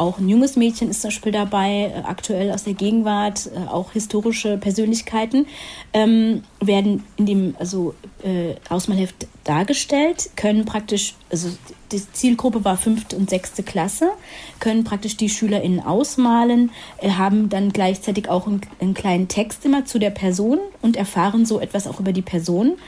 auch 0.00 0.18
ein 0.18 0.28
junges 0.28 0.56
Mädchen 0.56 0.88
ist 0.88 1.02
zum 1.02 1.08
Beispiel 1.08 1.32
dabei, 1.32 1.92
äh, 1.94 2.02
aktuell 2.04 2.50
aus 2.52 2.64
der 2.64 2.72
Gegenwart, 2.72 3.50
äh, 3.54 3.68
auch 3.68 3.92
historische 3.92 4.56
Persönlichkeiten 4.56 5.46
ähm, 5.92 6.42
werden 6.60 7.04
in 7.18 7.26
dem 7.26 7.56
also 7.58 7.94
äh, 8.22 8.54
Ausmalheft 8.70 9.26
dargestellt, 9.44 10.30
können 10.36 10.64
praktisch, 10.64 11.14
also 11.30 11.50
die 11.92 12.00
Zielgruppe 12.12 12.64
war 12.64 12.78
fünfte 12.78 13.16
und 13.16 13.28
sechste 13.28 13.62
Klasse, 13.62 14.10
können 14.58 14.84
praktisch 14.84 15.16
die 15.16 15.28
SchülerInnen 15.28 15.80
ausmalen, 15.80 16.70
äh, 16.98 17.10
haben 17.10 17.50
dann 17.50 17.70
gleichzeitig 17.70 18.30
auch 18.30 18.46
einen, 18.46 18.62
einen 18.80 18.94
kleinen 18.94 19.28
Text 19.28 19.66
immer 19.66 19.84
zu 19.84 19.98
der 19.98 20.10
Person 20.10 20.60
und 20.80 20.96
erfahren 20.96 21.44
so 21.44 21.60
etwas 21.60 21.86
auch 21.86 22.00
über 22.00 22.12
die 22.12 22.22
Person. 22.22 22.78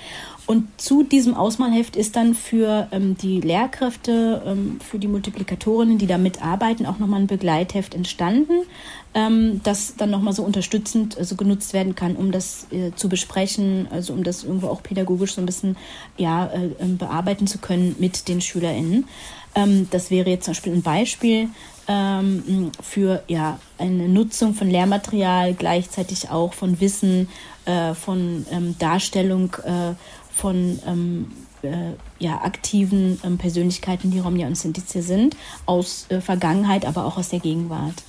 Und 0.46 0.68
zu 0.80 1.04
diesem 1.04 1.34
Ausmalheft 1.34 1.94
ist 1.94 2.16
dann 2.16 2.34
für 2.34 2.88
ähm, 2.90 3.16
die 3.16 3.40
Lehrkräfte, 3.40 4.42
ähm, 4.44 4.80
für 4.80 4.98
die 4.98 5.06
Multiplikatorinnen, 5.06 5.98
die 5.98 6.06
da 6.06 6.18
mitarbeiten, 6.18 6.84
auch 6.84 6.98
nochmal 6.98 7.20
ein 7.20 7.26
Begleitheft 7.28 7.94
entstanden, 7.94 8.64
ähm, 9.14 9.60
das 9.62 9.94
dann 9.96 10.10
nochmal 10.10 10.32
so 10.32 10.42
unterstützend 10.42 11.16
also 11.16 11.36
genutzt 11.36 11.72
werden 11.72 11.94
kann, 11.94 12.16
um 12.16 12.32
das 12.32 12.66
äh, 12.72 12.90
zu 12.96 13.08
besprechen, 13.08 13.86
also 13.90 14.12
um 14.12 14.24
das 14.24 14.42
irgendwo 14.42 14.68
auch 14.68 14.82
pädagogisch 14.82 15.34
so 15.34 15.40
ein 15.40 15.46
bisschen 15.46 15.76
ja, 16.16 16.46
äh, 16.46 16.70
ähm, 16.80 16.98
bearbeiten 16.98 17.46
zu 17.46 17.58
können 17.58 17.94
mit 17.98 18.26
den 18.26 18.40
SchülerInnen. 18.40 19.06
Ähm, 19.54 19.86
das 19.90 20.10
wäre 20.10 20.28
jetzt 20.28 20.46
zum 20.46 20.52
Beispiel 20.52 20.72
ein 20.72 20.82
Beispiel 20.82 21.48
ähm, 21.86 22.72
für 22.82 23.22
ja, 23.28 23.60
eine 23.78 24.08
Nutzung 24.08 24.54
von 24.54 24.68
Lehrmaterial, 24.68 25.54
gleichzeitig 25.54 26.30
auch 26.30 26.52
von 26.54 26.80
Wissen, 26.80 27.28
äh, 27.64 27.94
von 27.94 28.44
Darstellung 28.78 29.54
äh, 29.64 29.94
von 30.42 30.80
ähm, 30.88 31.30
äh, 31.62 31.92
ja, 32.18 32.42
aktiven 32.42 33.20
ähm, 33.22 33.38
Persönlichkeiten, 33.38 34.10
die 34.10 34.18
Romja 34.18 34.48
und 34.48 34.58
Sintize 34.58 35.00
sind, 35.00 35.36
aus 35.66 36.06
äh, 36.08 36.20
Vergangenheit, 36.20 36.84
aber 36.84 37.04
auch 37.04 37.16
aus 37.16 37.28
der 37.28 37.38
Gegenwart. 37.38 38.02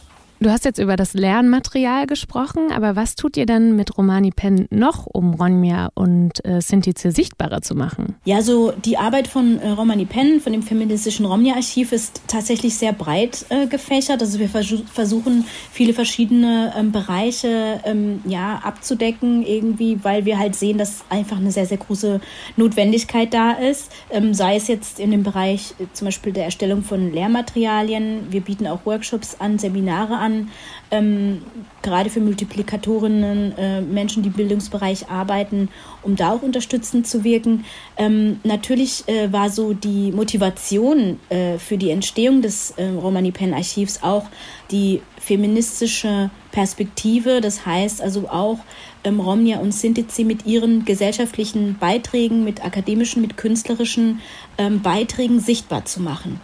Du 0.44 0.52
hast 0.52 0.66
jetzt 0.66 0.78
über 0.78 0.98
das 0.98 1.14
Lernmaterial 1.14 2.06
gesprochen, 2.06 2.74
aber 2.74 2.98
was 2.98 3.16
tut 3.16 3.38
ihr 3.38 3.46
dann 3.46 3.78
mit 3.78 3.98
Romani 3.98 4.32
Pen 4.32 4.68
noch, 4.72 5.06
um 5.06 5.36
Ronja 5.36 5.90
und 5.94 6.44
äh, 6.44 6.60
Sintize 6.60 7.14
sichtbarer 7.14 7.62
zu 7.62 7.76
machen? 7.76 8.16
Ja, 8.26 8.42
so 8.42 8.74
die 8.84 8.98
Arbeit 8.98 9.30
von 9.30 9.60
äh, 9.60 9.70
Romani 9.70 10.04
Pen, 10.04 10.42
von 10.42 10.52
dem 10.52 10.62
feministischen 10.62 11.26
Romja-Archiv, 11.26 11.94
ist 11.94 12.24
tatsächlich 12.28 12.76
sehr 12.76 12.92
breit 12.92 13.46
äh, 13.48 13.68
gefächert. 13.68 14.20
Also 14.20 14.38
wir 14.38 14.50
vers 14.50 14.74
versuchen 14.92 15.46
viele 15.72 15.94
verschiedene 15.94 16.74
ähm, 16.78 16.92
Bereiche 16.92 17.80
ähm, 17.86 18.20
ja, 18.26 18.60
abzudecken, 18.66 19.46
irgendwie, 19.46 20.04
weil 20.04 20.26
wir 20.26 20.40
halt 20.40 20.56
sehen, 20.58 20.78
dass 20.78 21.06
einfach 21.10 21.38
eine 21.38 21.54
sehr, 21.54 21.68
sehr 21.68 21.78
große 21.78 22.20
Notwendigkeit 22.58 23.34
da 23.34 23.54
ist. 23.54 23.94
Ähm, 24.10 24.34
sei 24.34 24.58
es 24.58 24.68
jetzt 24.68 25.00
in 25.00 25.12
dem 25.12 25.24
Bereich 25.24 25.74
äh, 25.80 25.86
zum 25.94 26.08
Beispiel 26.08 26.34
der 26.34 26.44
Erstellung 26.44 26.84
von 26.84 27.14
Lehrmaterialien. 27.14 28.28
Wir 28.30 28.42
bieten 28.42 28.68
auch 28.68 28.86
Workshops 28.86 29.38
an, 29.40 29.58
Seminare 29.58 30.18
an 30.18 30.33
an, 30.34 30.50
ähm, 30.92 31.42
gerade 31.82 32.10
für 32.10 32.20
Multiplikatorinnen, 32.20 33.58
äh, 33.58 33.82
Menschen, 33.82 34.24
die 34.24 34.30
im 34.30 34.34
Bildungsbereich 34.34 35.10
arbeiten, 35.10 35.70
um 36.02 36.16
da 36.16 36.34
auch 36.34 36.42
unterstützend 36.42 37.08
zu 37.08 37.24
wirken. 37.24 37.66
Ähm, 37.98 38.40
natürlich 38.44 39.08
äh, 39.08 39.32
war 39.32 39.50
so 39.50 39.74
die 39.74 40.12
Motivation 40.12 41.20
äh, 41.30 41.58
für 41.58 41.78
die 41.78 41.90
Entstehung 41.90 42.42
des 42.42 42.72
äh, 42.72 42.88
Romani 42.90 43.32
Pen 43.32 43.54
Archivs 43.54 44.00
auch 44.02 44.26
die 44.72 45.02
feministische 45.20 46.30
Perspektive. 46.52 47.42
Das 47.42 47.66
heißt 47.66 48.02
also 48.02 48.30
auch 48.30 48.60
ähm, 49.04 49.20
Romja 49.20 49.60
und 49.60 49.74
Sintizi 49.74 50.24
mit 50.24 50.46
ihren 50.46 50.86
gesellschaftlichen 50.86 51.78
Beiträgen, 51.80 52.44
mit 52.44 52.64
akademischen, 52.64 53.22
mit 53.22 53.38
künstlerischen 53.38 54.20
ähm, 54.58 54.82
Beiträgen 54.82 55.40
sichtbar 55.40 55.86
zu 55.86 56.02
machen. 56.02 56.40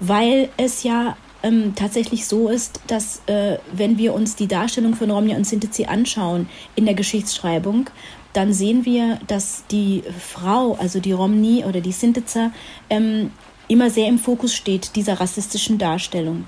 Weil 0.00 0.48
es 0.56 0.82
ja 0.82 1.16
ähm, 1.44 1.74
tatsächlich 1.76 2.26
so 2.26 2.48
ist, 2.48 2.80
dass 2.86 3.22
äh, 3.26 3.58
wenn 3.72 3.98
wir 3.98 4.14
uns 4.14 4.34
die 4.34 4.48
Darstellung 4.48 4.94
von 4.94 5.10
Romja 5.10 5.36
und 5.36 5.46
Sintizi 5.46 5.84
anschauen 5.84 6.48
in 6.74 6.86
der 6.86 6.94
Geschichtsschreibung, 6.94 7.90
dann 8.32 8.52
sehen 8.52 8.84
wir, 8.84 9.20
dass 9.28 9.64
die 9.70 10.02
Frau, 10.18 10.74
also 10.74 10.98
die 10.98 11.12
Romni 11.12 11.64
oder 11.64 11.80
die 11.80 11.92
Sintizer, 11.92 12.50
ähm, 12.90 13.30
immer 13.68 13.90
sehr 13.90 14.08
im 14.08 14.18
Fokus 14.18 14.54
steht 14.54 14.96
dieser 14.96 15.20
rassistischen 15.20 15.78
Darstellung. 15.78 16.46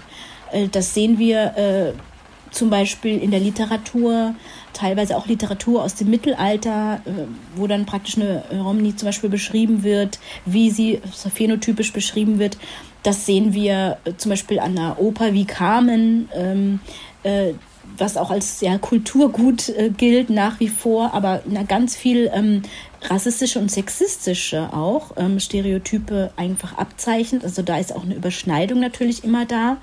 Äh, 0.50 0.68
das 0.68 0.94
sehen 0.94 1.18
wir 1.18 1.56
äh, 1.56 1.92
zum 2.50 2.70
Beispiel 2.70 3.18
in 3.18 3.30
der 3.30 3.40
Literatur, 3.40 4.34
teilweise 4.72 5.16
auch 5.16 5.26
Literatur 5.26 5.84
aus 5.84 5.94
dem 5.94 6.10
Mittelalter, 6.10 7.00
äh, 7.04 7.10
wo 7.54 7.66
dann 7.66 7.86
praktisch 7.86 8.16
eine 8.16 8.44
Romni 8.50 8.96
zum 8.96 9.06
Beispiel 9.08 9.30
beschrieben 9.30 9.82
wird, 9.82 10.18
wie 10.46 10.70
sie 10.70 11.00
phänotypisch 11.34 11.92
beschrieben 11.92 12.38
wird. 12.38 12.56
Das 13.06 13.24
sehen 13.24 13.54
wir 13.54 13.98
äh, 14.04 14.14
zum 14.16 14.30
Beispiel 14.30 14.58
an 14.58 14.76
einer 14.76 15.00
Oper 15.00 15.32
wie 15.32 15.44
Carmen, 15.44 16.28
ähm, 16.34 16.80
äh, 17.22 17.52
was 17.96 18.16
auch 18.16 18.32
als 18.32 18.60
ja, 18.60 18.78
Kulturgut 18.78 19.68
äh, 19.68 19.90
gilt 19.96 20.28
nach 20.28 20.58
wie 20.58 20.68
vor, 20.68 21.14
aber 21.14 21.40
na, 21.46 21.62
ganz 21.62 21.94
viel 21.94 22.28
ähm, 22.34 22.62
rassistische 23.02 23.60
und 23.60 23.70
sexistische 23.70 24.72
auch 24.72 25.12
ähm, 25.16 25.38
Stereotype 25.38 26.32
einfach 26.34 26.78
abzeichnet. 26.78 27.44
Also 27.44 27.62
da 27.62 27.78
ist 27.78 27.94
auch 27.94 28.02
eine 28.02 28.16
Überschneidung 28.16 28.80
natürlich 28.80 29.22
immer 29.22 29.46
da. 29.46 29.76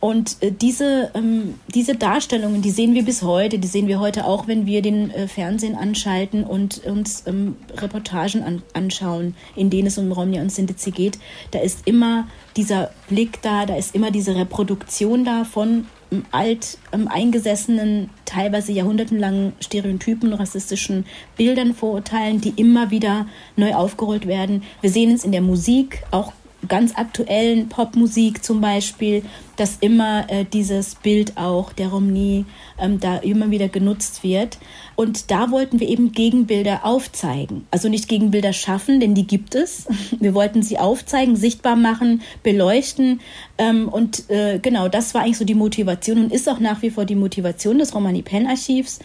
Und 0.00 0.36
äh, 0.40 0.52
diese, 0.52 1.10
ähm, 1.14 1.54
diese 1.74 1.96
Darstellungen, 1.96 2.62
die 2.62 2.70
sehen 2.70 2.94
wir 2.94 3.04
bis 3.04 3.22
heute, 3.22 3.58
die 3.58 3.66
sehen 3.66 3.88
wir 3.88 3.98
heute 3.98 4.26
auch, 4.26 4.46
wenn 4.46 4.64
wir 4.64 4.80
den 4.80 5.10
äh, 5.10 5.26
Fernsehen 5.26 5.74
anschalten 5.74 6.44
und 6.44 6.84
uns 6.84 7.24
ähm, 7.26 7.56
Reportagen 7.76 8.42
an, 8.44 8.62
anschauen, 8.74 9.34
in 9.56 9.70
denen 9.70 9.88
es 9.88 9.98
um 9.98 10.12
Romja 10.12 10.40
und 10.40 10.52
Sintize 10.52 10.92
geht. 10.92 11.18
Da 11.50 11.58
ist 11.58 11.86
immer 11.86 12.28
dieser 12.56 12.90
Blick 13.08 13.42
da, 13.42 13.66
da 13.66 13.76
ist 13.76 13.94
immer 13.94 14.10
diese 14.10 14.36
Reproduktion 14.36 15.24
da 15.24 15.44
von 15.44 15.86
ähm, 16.12 16.24
alt 16.30 16.78
ähm, 16.92 17.08
eingesessenen, 17.08 18.10
teilweise 18.24 18.72
jahrhundertelangen 18.72 19.52
Stereotypen, 19.60 20.32
rassistischen 20.32 21.06
Bildern, 21.36 21.74
Vorurteilen, 21.74 22.40
die 22.40 22.50
immer 22.50 22.92
wieder 22.92 23.26
neu 23.56 23.74
aufgerollt 23.74 24.28
werden. 24.28 24.62
Wir 24.80 24.90
sehen 24.90 25.10
es 25.10 25.24
in 25.24 25.32
der 25.32 25.42
Musik, 25.42 26.04
auch 26.12 26.32
ganz 26.66 26.96
aktuellen 26.96 27.68
Popmusik 27.68 28.42
zum 28.42 28.60
Beispiel, 28.60 29.22
dass 29.56 29.76
immer 29.80 30.28
äh, 30.28 30.44
dieses 30.44 30.96
Bild 30.96 31.36
auch 31.36 31.72
der 31.72 31.88
Romney 31.88 32.44
ähm, 32.80 32.98
da 32.98 33.18
immer 33.18 33.50
wieder 33.50 33.68
genutzt 33.68 34.24
wird. 34.24 34.58
Und 34.96 35.30
da 35.30 35.52
wollten 35.52 35.78
wir 35.78 35.88
eben 35.88 36.10
Gegenbilder 36.10 36.84
aufzeigen. 36.84 37.66
Also 37.70 37.88
nicht 37.88 38.08
Gegenbilder 38.08 38.52
schaffen, 38.52 38.98
denn 38.98 39.14
die 39.14 39.26
gibt 39.26 39.54
es. 39.54 39.86
Wir 40.20 40.34
wollten 40.34 40.62
sie 40.62 40.78
aufzeigen, 40.78 41.36
sichtbar 41.36 41.76
machen, 41.76 42.22
beleuchten. 42.42 43.20
Ähm, 43.56 43.88
und 43.88 44.28
äh, 44.28 44.58
genau, 44.58 44.88
das 44.88 45.14
war 45.14 45.22
eigentlich 45.22 45.38
so 45.38 45.44
die 45.44 45.54
Motivation 45.54 46.18
und 46.18 46.32
ist 46.32 46.48
auch 46.48 46.58
nach 46.58 46.82
wie 46.82 46.90
vor 46.90 47.04
die 47.04 47.14
Motivation 47.14 47.78
des 47.78 47.94
Romani 47.94 48.22
Pen 48.22 48.46
Archivs. 48.46 48.98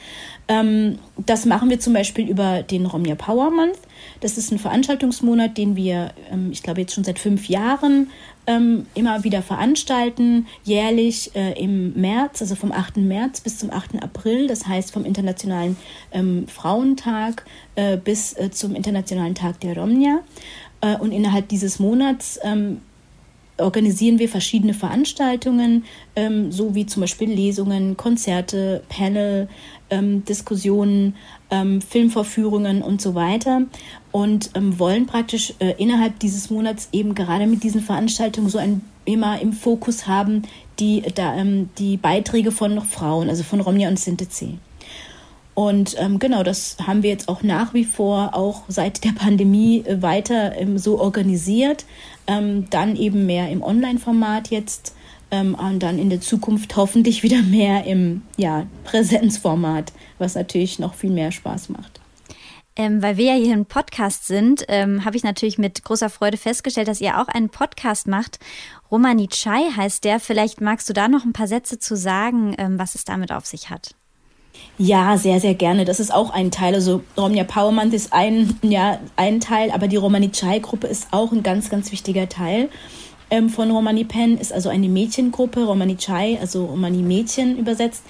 Ähm, 0.47 0.97
das 1.17 1.45
machen 1.45 1.69
wir 1.69 1.79
zum 1.79 1.93
Beispiel 1.93 2.27
über 2.27 2.63
den 2.63 2.85
Romnia 2.85 3.15
Power 3.15 3.51
Month. 3.51 3.77
Das 4.19 4.37
ist 4.37 4.51
ein 4.51 4.59
Veranstaltungsmonat, 4.59 5.57
den 5.57 5.75
wir, 5.75 6.13
ähm, 6.31 6.51
ich 6.51 6.63
glaube, 6.63 6.81
jetzt 6.81 6.93
schon 6.93 7.03
seit 7.03 7.19
fünf 7.19 7.49
Jahren 7.49 8.09
ähm, 8.47 8.85
immer 8.93 9.23
wieder 9.23 9.41
veranstalten, 9.41 10.47
jährlich 10.63 11.35
äh, 11.35 11.53
im 11.61 11.93
März, 11.93 12.41
also 12.41 12.55
vom 12.55 12.71
8. 12.71 12.97
März 12.97 13.41
bis 13.41 13.59
zum 13.59 13.71
8. 13.71 14.01
April, 14.01 14.47
das 14.47 14.67
heißt 14.67 14.91
vom 14.91 15.05
Internationalen 15.05 15.77
ähm, 16.11 16.47
Frauentag 16.47 17.45
äh, 17.75 17.97
bis 17.97 18.33
äh, 18.33 18.51
zum 18.51 18.75
Internationalen 18.75 19.35
Tag 19.35 19.59
der 19.61 19.77
Romnia. 19.77 20.19
Und 20.99 21.13
innerhalb 21.13 21.47
dieses 21.47 21.79
Monats 21.79 22.37
organisieren 23.63 24.19
wir 24.19 24.29
verschiedene 24.29 24.73
Veranstaltungen, 24.73 25.85
ähm, 26.15 26.51
so 26.51 26.75
wie 26.75 26.85
zum 26.85 27.01
Beispiel 27.01 27.29
Lesungen, 27.29 27.97
Konzerte, 27.97 28.83
Panel, 28.89 29.47
ähm, 29.89 30.23
Diskussionen, 30.25 31.15
ähm, 31.49 31.81
Filmvorführungen 31.81 32.81
und 32.81 33.01
so 33.01 33.15
weiter 33.15 33.63
und 34.11 34.51
ähm, 34.53 34.77
wollen 34.79 35.05
praktisch 35.05 35.53
äh, 35.59 35.73
innerhalb 35.77 36.19
dieses 36.19 36.49
Monats 36.49 36.89
eben 36.91 37.15
gerade 37.15 37.47
mit 37.47 37.63
diesen 37.63 37.81
Veranstaltungen 37.81 38.49
so 38.49 38.57
ein 38.57 38.81
immer 39.05 39.41
im 39.41 39.53
Fokus 39.53 40.07
haben 40.07 40.43
die, 40.79 41.03
da, 41.15 41.35
ähm, 41.35 41.69
die 41.77 41.97
Beiträge 41.97 42.51
von 42.51 42.81
Frauen, 42.81 43.29
also 43.29 43.43
von 43.43 43.59
Romja 43.59 43.89
und 43.89 43.99
Sintize. 43.99 44.57
Und 45.55 45.95
ähm, 45.99 46.17
genau, 46.17 46.43
das 46.43 46.77
haben 46.85 47.03
wir 47.03 47.11
jetzt 47.11 47.29
auch 47.29 47.43
nach 47.43 47.73
wie 47.73 47.85
vor, 47.85 48.31
auch 48.33 48.63
seit 48.67 49.03
der 49.03 49.11
Pandemie, 49.11 49.83
äh, 49.85 50.01
weiter 50.01 50.57
ähm, 50.57 50.77
so 50.77 50.99
organisiert. 50.99 51.85
Ähm, 52.25 52.69
dann 52.69 52.95
eben 52.95 53.25
mehr 53.25 53.49
im 53.49 53.61
Online-Format 53.61 54.49
jetzt 54.49 54.95
ähm, 55.29 55.55
und 55.55 55.79
dann 55.79 55.99
in 55.99 56.09
der 56.09 56.21
Zukunft 56.21 56.75
hoffentlich 56.75 57.21
wieder 57.23 57.41
mehr 57.43 57.85
im 57.85 58.23
ja, 58.37 58.65
Präsenzformat, 58.83 59.93
was 60.17 60.35
natürlich 60.35 60.79
noch 60.79 60.93
viel 60.93 61.11
mehr 61.11 61.31
Spaß 61.31 61.69
macht. 61.69 61.99
Ähm, 62.75 63.03
weil 63.03 63.17
wir 63.17 63.25
ja 63.25 63.35
hier 63.35 63.53
im 63.53 63.67
Podcast 63.67 64.25
sind, 64.25 64.65
ähm, 64.67 65.05
habe 65.05 65.15
ich 65.15 65.23
natürlich 65.23 65.59
mit 65.59 65.83
großer 65.83 66.09
Freude 66.09 66.37
festgestellt, 66.37 66.87
dass 66.87 67.01
ihr 67.01 67.21
auch 67.21 67.27
einen 67.27 67.49
Podcast 67.49 68.07
macht. 68.07 68.39
Romani 68.89 69.27
Chai 69.27 69.69
heißt 69.75 70.03
der. 70.03 70.19
Vielleicht 70.19 70.59
magst 70.59 70.89
du 70.89 70.93
da 70.93 71.07
noch 71.07 71.23
ein 71.23 71.33
paar 71.33 71.47
Sätze 71.47 71.77
zu 71.77 71.95
sagen, 71.95 72.55
ähm, 72.57 72.79
was 72.79 72.95
es 72.95 73.05
damit 73.05 73.31
auf 73.31 73.45
sich 73.45 73.69
hat. 73.69 73.93
Ja, 74.77 75.17
sehr, 75.17 75.39
sehr 75.39 75.53
gerne. 75.53 75.85
Das 75.85 75.99
ist 75.99 76.13
auch 76.13 76.31
ein 76.31 76.51
Teil. 76.51 76.73
Also 76.73 77.01
Romja 77.17 77.43
Powermann 77.43 77.91
ist 77.91 78.11
ein, 78.11 78.57
ja, 78.63 78.99
ein 79.15 79.39
Teil, 79.39 79.71
aber 79.71 79.87
die 79.87 79.97
Romani 79.97 80.31
Chai 80.31 80.59
Gruppe 80.59 80.87
ist 80.87 81.07
auch 81.11 81.31
ein 81.31 81.43
ganz, 81.43 81.69
ganz 81.69 81.91
wichtiger 81.91 82.27
Teil 82.27 82.69
ähm, 83.29 83.49
von 83.49 83.71
Romani 83.71 84.03
Pen, 84.03 84.37
ist 84.37 84.53
also 84.53 84.69
eine 84.69 84.87
Mädchengruppe, 84.87 85.63
Romani 85.63 85.97
Chai, 85.97 86.37
also 86.39 86.65
Romani 86.65 87.01
Mädchen 87.01 87.57
übersetzt. 87.57 88.03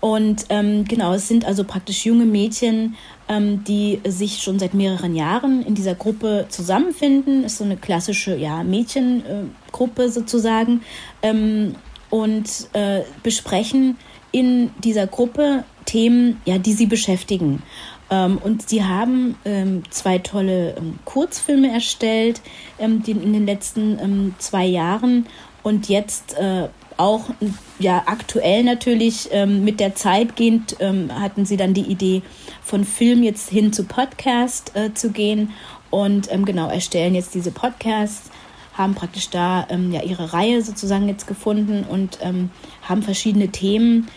Und 0.00 0.46
ähm, 0.48 0.86
genau, 0.86 1.12
es 1.12 1.28
sind 1.28 1.44
also 1.44 1.64
praktisch 1.64 2.06
junge 2.06 2.24
Mädchen, 2.24 2.96
ähm, 3.28 3.62
die 3.64 4.00
sich 4.06 4.42
schon 4.42 4.58
seit 4.58 4.72
mehreren 4.72 5.14
Jahren 5.14 5.62
in 5.62 5.74
dieser 5.74 5.94
Gruppe 5.94 6.46
zusammenfinden. 6.48 7.44
Ist 7.44 7.58
so 7.58 7.64
eine 7.64 7.76
klassische 7.76 8.34
ja, 8.36 8.62
Mädchengruppe 8.62 10.08
sozusagen. 10.08 10.80
Ähm, 11.22 11.74
und 12.08 12.68
äh, 12.72 13.02
besprechen 13.22 13.96
in 14.32 14.70
dieser 14.82 15.06
Gruppe 15.06 15.64
Themen, 15.84 16.40
ja, 16.44 16.58
die 16.58 16.72
sie 16.72 16.86
beschäftigen. 16.86 17.62
Ähm, 18.10 18.38
und 18.38 18.68
sie 18.68 18.84
haben 18.84 19.36
ähm, 19.44 19.84
zwei 19.90 20.18
tolle 20.18 20.74
ähm, 20.76 20.98
Kurzfilme 21.04 21.72
erstellt 21.72 22.40
ähm, 22.78 23.02
in 23.06 23.32
den 23.32 23.46
letzten 23.46 23.98
ähm, 23.98 24.34
zwei 24.38 24.66
Jahren 24.66 25.26
und 25.62 25.88
jetzt 25.88 26.36
äh, 26.36 26.68
auch 26.96 27.30
ja 27.78 28.02
aktuell 28.06 28.64
natürlich 28.64 29.28
ähm, 29.30 29.64
mit 29.64 29.80
der 29.80 29.94
Zeit 29.94 30.36
gehend 30.36 30.76
hatten 30.80 31.46
sie 31.46 31.56
dann 31.56 31.72
die 31.72 31.82
Idee 31.82 32.20
von 32.62 32.84
Film 32.84 33.22
jetzt 33.22 33.48
hin 33.48 33.72
zu 33.72 33.84
Podcast 33.84 34.72
äh, 34.74 34.92
zu 34.92 35.10
gehen 35.10 35.54
und 35.88 36.28
genau 36.44 36.68
erstellen 36.68 37.14
jetzt 37.14 37.34
diese 37.34 37.52
Podcasts 37.52 38.30
haben 38.74 38.94
praktisch 38.94 39.30
da 39.30 39.66
ja 39.90 40.02
ihre 40.02 40.32
Reihe 40.32 40.62
sozusagen 40.62 41.08
jetzt 41.08 41.26
gefunden 41.26 41.84
und 41.84 42.18
haben 42.22 43.02
verschiedene 43.02 43.48
Themen 43.48 44.08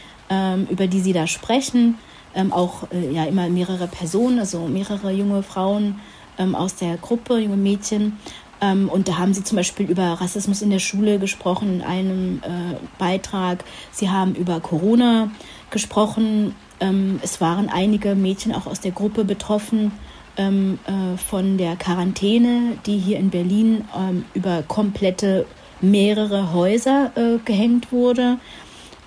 über 0.69 0.87
die 0.87 0.99
sie 0.99 1.13
da 1.13 1.27
sprechen 1.27 1.97
ähm, 2.35 2.51
auch 2.51 2.91
äh, 2.91 3.11
ja 3.11 3.25
immer 3.25 3.49
mehrere 3.49 3.87
Personen, 3.87 4.39
also 4.39 4.67
mehrere 4.67 5.11
junge 5.11 5.43
Frauen 5.43 5.99
ähm, 6.37 6.55
aus 6.55 6.75
der 6.75 6.97
Gruppe, 6.97 7.37
junge 7.37 7.57
Mädchen. 7.57 8.17
Ähm, 8.61 8.89
und 8.89 9.07
da 9.07 9.17
haben 9.17 9.33
sie 9.33 9.43
zum 9.43 9.57
Beispiel 9.57 9.89
über 9.89 10.03
Rassismus 10.03 10.61
in 10.61 10.69
der 10.69 10.79
Schule 10.79 11.19
gesprochen 11.19 11.75
in 11.75 11.81
einem 11.81 12.41
äh, 12.43 12.75
Beitrag. 12.97 13.63
Sie 13.91 14.09
haben 14.09 14.35
über 14.35 14.59
Corona 14.59 15.31
gesprochen. 15.69 16.55
Ähm, 16.79 17.19
es 17.21 17.41
waren 17.41 17.69
einige 17.69 18.15
Mädchen 18.15 18.53
auch 18.53 18.65
aus 18.65 18.79
der 18.79 18.91
Gruppe 18.91 19.25
betroffen 19.25 19.91
ähm, 20.37 20.79
äh, 20.85 21.17
von 21.17 21.57
der 21.57 21.75
Quarantäne, 21.75 22.77
die 22.85 22.97
hier 22.97 23.19
in 23.19 23.29
Berlin 23.29 23.85
ähm, 23.95 24.25
über 24.33 24.63
komplette 24.63 25.45
mehrere 25.81 26.53
Häuser 26.53 27.11
gehängt 27.43 27.91
wurde 27.91 28.37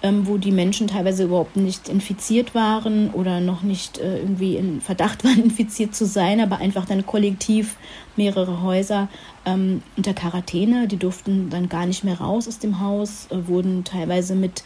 ähm, 0.07 0.27
wo 0.27 0.39
die 0.39 0.53
Menschen 0.53 0.87
teilweise 0.87 1.25
überhaupt 1.25 1.57
nicht 1.57 1.89
infiziert 1.89 2.55
waren 2.55 3.11
oder 3.11 3.41
noch 3.41 3.63
nicht 3.63 3.99
äh, 3.99 4.19
irgendwie 4.19 4.57
in 4.57 4.81
Verdacht 4.81 5.25
waren, 5.25 5.43
infiziert 5.43 5.95
zu 5.95 6.07
sein, 6.07 6.41
aber 6.41 6.59
einfach 6.59 6.85
dann 6.85 7.05
kollektiv 7.05 7.77
mehrere 8.15 8.63
Häuser 8.63 9.09
ähm, 9.45 9.83
unter 9.97 10.15
Quarantäne. 10.15 10.87
Die 10.87 10.97
durften 10.97 11.51
dann 11.51 11.69
gar 11.69 11.87
nicht 11.87 12.05
mehr 12.05 12.21
raus 12.21 12.47
aus 12.47 12.61
dem 12.61 12.81
Haus, 12.81 13.27
äh, 13.31 13.49
wurden 13.49 13.83
teilweise 13.83 14.37
mit 14.37 14.63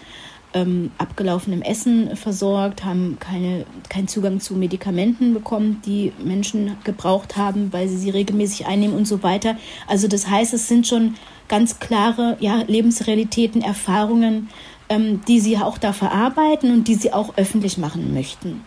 ähm, 0.53 0.91
abgelaufenem 0.99 1.63
Essen 1.63 2.17
versorgt, 2.17 2.85
haben 2.85 3.17
keine, 3.21 3.65
keinen 3.89 4.09
Zugang 4.09 4.41
zu 4.41 4.55
Medikamenten 4.55 5.33
bekommen, 5.33 5.81
die 5.87 6.13
Menschen 6.23 6.77
gebraucht 6.85 7.37
haben, 7.37 7.73
weil 7.73 7.89
sie 7.89 7.97
sie 7.97 8.11
regelmäßig 8.11 8.67
einnehmen 8.67 8.97
und 8.97 9.07
so 9.07 9.23
weiter. 9.23 9.57
Also 9.87 10.09
das 10.09 10.29
heißt, 10.29 10.53
es 10.53 10.69
sind 10.69 10.87
schon 10.87 11.15
ganz 11.49 11.79
klare 11.79 12.37
ja, 12.41 12.63
Lebensrealitäten, 12.67 13.63
Erfahrungen, 13.63 14.49
ähm, 14.91 15.23
die 15.27 15.41
sie 15.41 15.57
auch 15.57 15.79
da 15.79 15.95
verarbeiten 15.95 16.71
und 16.73 16.89
die 16.89 16.97
sie 16.97 17.15
auch 17.15 17.39
öffentlich 17.39 17.79
machen 17.79 18.13
möchten. 18.13 18.67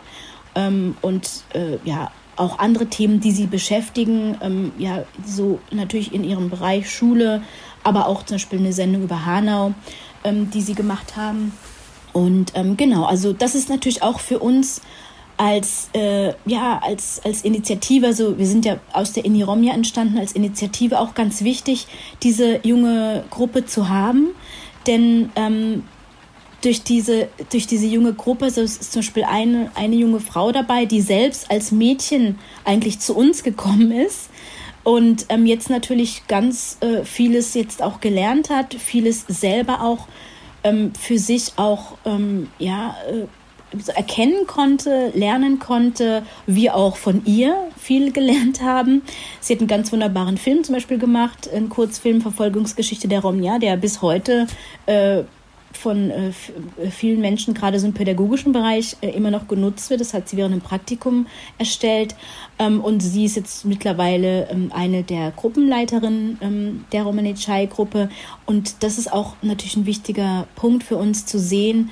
Ähm, 0.56 0.98
und 1.02 1.30
äh, 1.54 1.78
ja, 1.84 2.12
auch 2.36 2.58
andere 2.58 2.88
Themen, 2.88 3.20
die 3.20 3.32
sie 3.32 3.46
beschäftigen, 3.46 4.38
ähm, 4.42 4.72
ja, 4.80 5.04
so 5.24 5.60
natürlich 5.70 6.14
in 6.14 6.24
ihrem 6.24 6.50
Bereich 6.50 6.90
Schule, 6.90 7.44
aber 7.84 8.08
auch 8.08 8.24
zum 8.24 8.36
Beispiel 8.36 8.60
eine 8.60 8.74
Sendung 8.74 9.04
über 9.04 9.26
Hanau, 9.26 9.74
ähm, 10.24 10.50
die 10.50 10.62
sie 10.62 10.74
gemacht 10.74 11.16
haben. 11.16 11.52
Und 12.14 12.54
ähm, 12.56 12.78
genau, 12.78 13.06
also 13.06 13.34
das 13.34 13.54
ist 13.54 13.70
natürlich 13.70 14.02
auch 14.02 14.20
für 14.20 14.40
uns 14.40 14.82
als, 15.36 15.90
äh, 15.94 16.34
ja, 16.46 16.80
als, 16.82 17.22
als 17.26 17.42
Initiative, 17.42 18.06
also 18.06 18.38
wir 18.38 18.46
sind 18.46 18.66
ja 18.66 18.78
aus 18.94 19.14
der 19.14 19.26
Iniromia 19.26 19.74
entstanden, 19.74 20.18
als 20.18 20.32
Initiative 20.34 21.00
auch 21.00 21.16
ganz 21.16 21.44
wichtig, 21.44 21.88
diese 22.22 22.66
junge 22.66 23.24
Gruppe 23.30 23.66
zu 23.66 23.90
haben. 23.90 24.30
Denn 24.86 25.32
ähm, 25.36 25.84
durch 26.64 26.84
diese, 26.84 27.28
durch 27.52 27.68
diese 27.68 27.86
junge 27.86 28.14
Gruppe, 28.14 28.50
so 28.50 28.62
ist 28.62 28.92
zum 28.92 29.02
Beispiel 29.02 29.24
eine, 29.24 29.72
eine 29.76 29.96
junge 29.96 30.20
Frau 30.20 30.52
dabei, 30.52 30.86
die 30.86 31.02
selbst 31.02 31.52
als 31.52 31.72
Mädchen 31.72 32.40
eigentlich 32.64 33.00
zu 33.00 33.16
uns 33.16 33.44
gekommen 33.44 33.92
ist 33.92 34.30
und 34.84 35.26
ähm, 35.30 35.46
jetzt 35.46 35.70
natürlich 35.70 36.28
ganz 36.28 36.78
äh, 36.82 37.04
vieles 37.04 37.54
jetzt 37.54 37.82
auch 37.82 38.00
gelernt 38.00 38.50
hat, 38.50 38.74
vieles 38.74 39.26
selber 39.28 39.82
auch 39.82 40.08
ähm, 40.64 40.94
für 40.94 41.18
sich 41.18 41.54
auch 41.58 41.98
ähm, 42.06 42.50
ja, 42.60 42.96
äh, 43.10 43.28
erkennen 43.96 44.46
konnte, 44.48 45.12
lernen 45.16 45.60
konnte, 45.60 46.24
wir 46.46 46.76
auch 46.76 46.96
von 46.96 47.26
ihr 47.26 47.56
viel 47.78 48.12
gelernt 48.12 48.62
haben. 48.62 49.02
Sie 49.40 49.54
hat 49.54 49.60
einen 49.60 49.68
ganz 49.68 49.92
wunderbaren 49.92 50.38
Film 50.38 50.64
zum 50.64 50.76
Beispiel 50.76 50.98
gemacht, 50.98 51.50
einen 51.54 51.70
Kurzfilm 51.70 52.22
Verfolgungsgeschichte 52.22 53.08
der 53.08 53.22
Romja, 53.22 53.60
der 53.60 53.78
bis 53.78 54.02
heute 54.02 54.48
äh, 54.86 55.24
von 55.78 56.12
äh, 56.12 56.30
äh, 56.30 56.90
vielen 56.90 57.22
Menschen, 57.22 57.54
gerade 57.54 57.80
so 57.80 57.88
im 57.88 57.94
pädagogischen 57.94 58.52
Bereich, 58.52 58.98
äh, 59.02 59.10
immer 59.10 59.32
noch 59.32 59.48
genutzt 59.48 59.90
wird. 59.90 60.02
Das 60.02 60.14
hat 60.14 60.30
sie 60.30 60.38
während 60.38 60.54
einem 60.54 60.62
Praktikum 60.62 61.28
erstellt. 61.58 62.16
Ähm, 62.60 62.82
und 62.82 63.02
sie 63.02 63.26
ist 63.26 63.36
jetzt 63.36 63.66
mittlerweile 63.66 64.50
ähm, 64.50 64.72
eine 64.74 65.04
der 65.04 65.32
Gruppenleiterinnen 65.32 66.38
ähm, 66.42 66.86
der 66.92 67.04
Romanitschai-Gruppe. 67.04 68.10
Und 68.46 68.84
das 68.84 68.98
ist 68.98 69.12
auch 69.12 69.36
natürlich 69.42 69.76
ein 69.76 69.86
wichtiger 69.86 70.48
Punkt 70.56 70.84
für 70.84 70.98
uns 70.98 71.26
zu 71.26 71.40
sehen, 71.40 71.90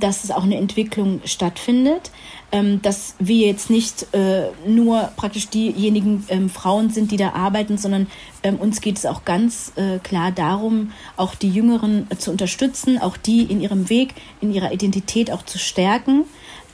dass 0.00 0.24
es 0.24 0.30
auch 0.30 0.42
eine 0.42 0.56
Entwicklung 0.56 1.20
stattfindet 1.24 2.10
ähm, 2.50 2.80
dass 2.82 3.14
wir 3.18 3.46
jetzt 3.46 3.70
nicht 3.70 4.14
äh, 4.14 4.48
nur 4.66 5.10
praktisch 5.16 5.48
diejenigen 5.48 6.24
ähm, 6.28 6.48
Frauen 6.48 6.90
sind, 6.90 7.10
die 7.10 7.16
da 7.16 7.32
arbeiten, 7.32 7.76
sondern 7.76 8.06
ähm, 8.42 8.56
uns 8.56 8.80
geht 8.80 8.96
es 8.96 9.06
auch 9.06 9.24
ganz 9.24 9.72
äh, 9.76 9.98
klar 9.98 10.32
darum, 10.32 10.92
auch 11.16 11.34
die 11.34 11.50
Jüngeren 11.50 12.06
äh, 12.10 12.16
zu 12.16 12.30
unterstützen, 12.30 12.98
auch 12.98 13.16
die 13.16 13.42
in 13.42 13.60
ihrem 13.60 13.90
Weg, 13.90 14.14
in 14.40 14.52
ihrer 14.52 14.72
Identität 14.72 15.30
auch 15.30 15.42
zu 15.42 15.58
stärken. 15.58 16.24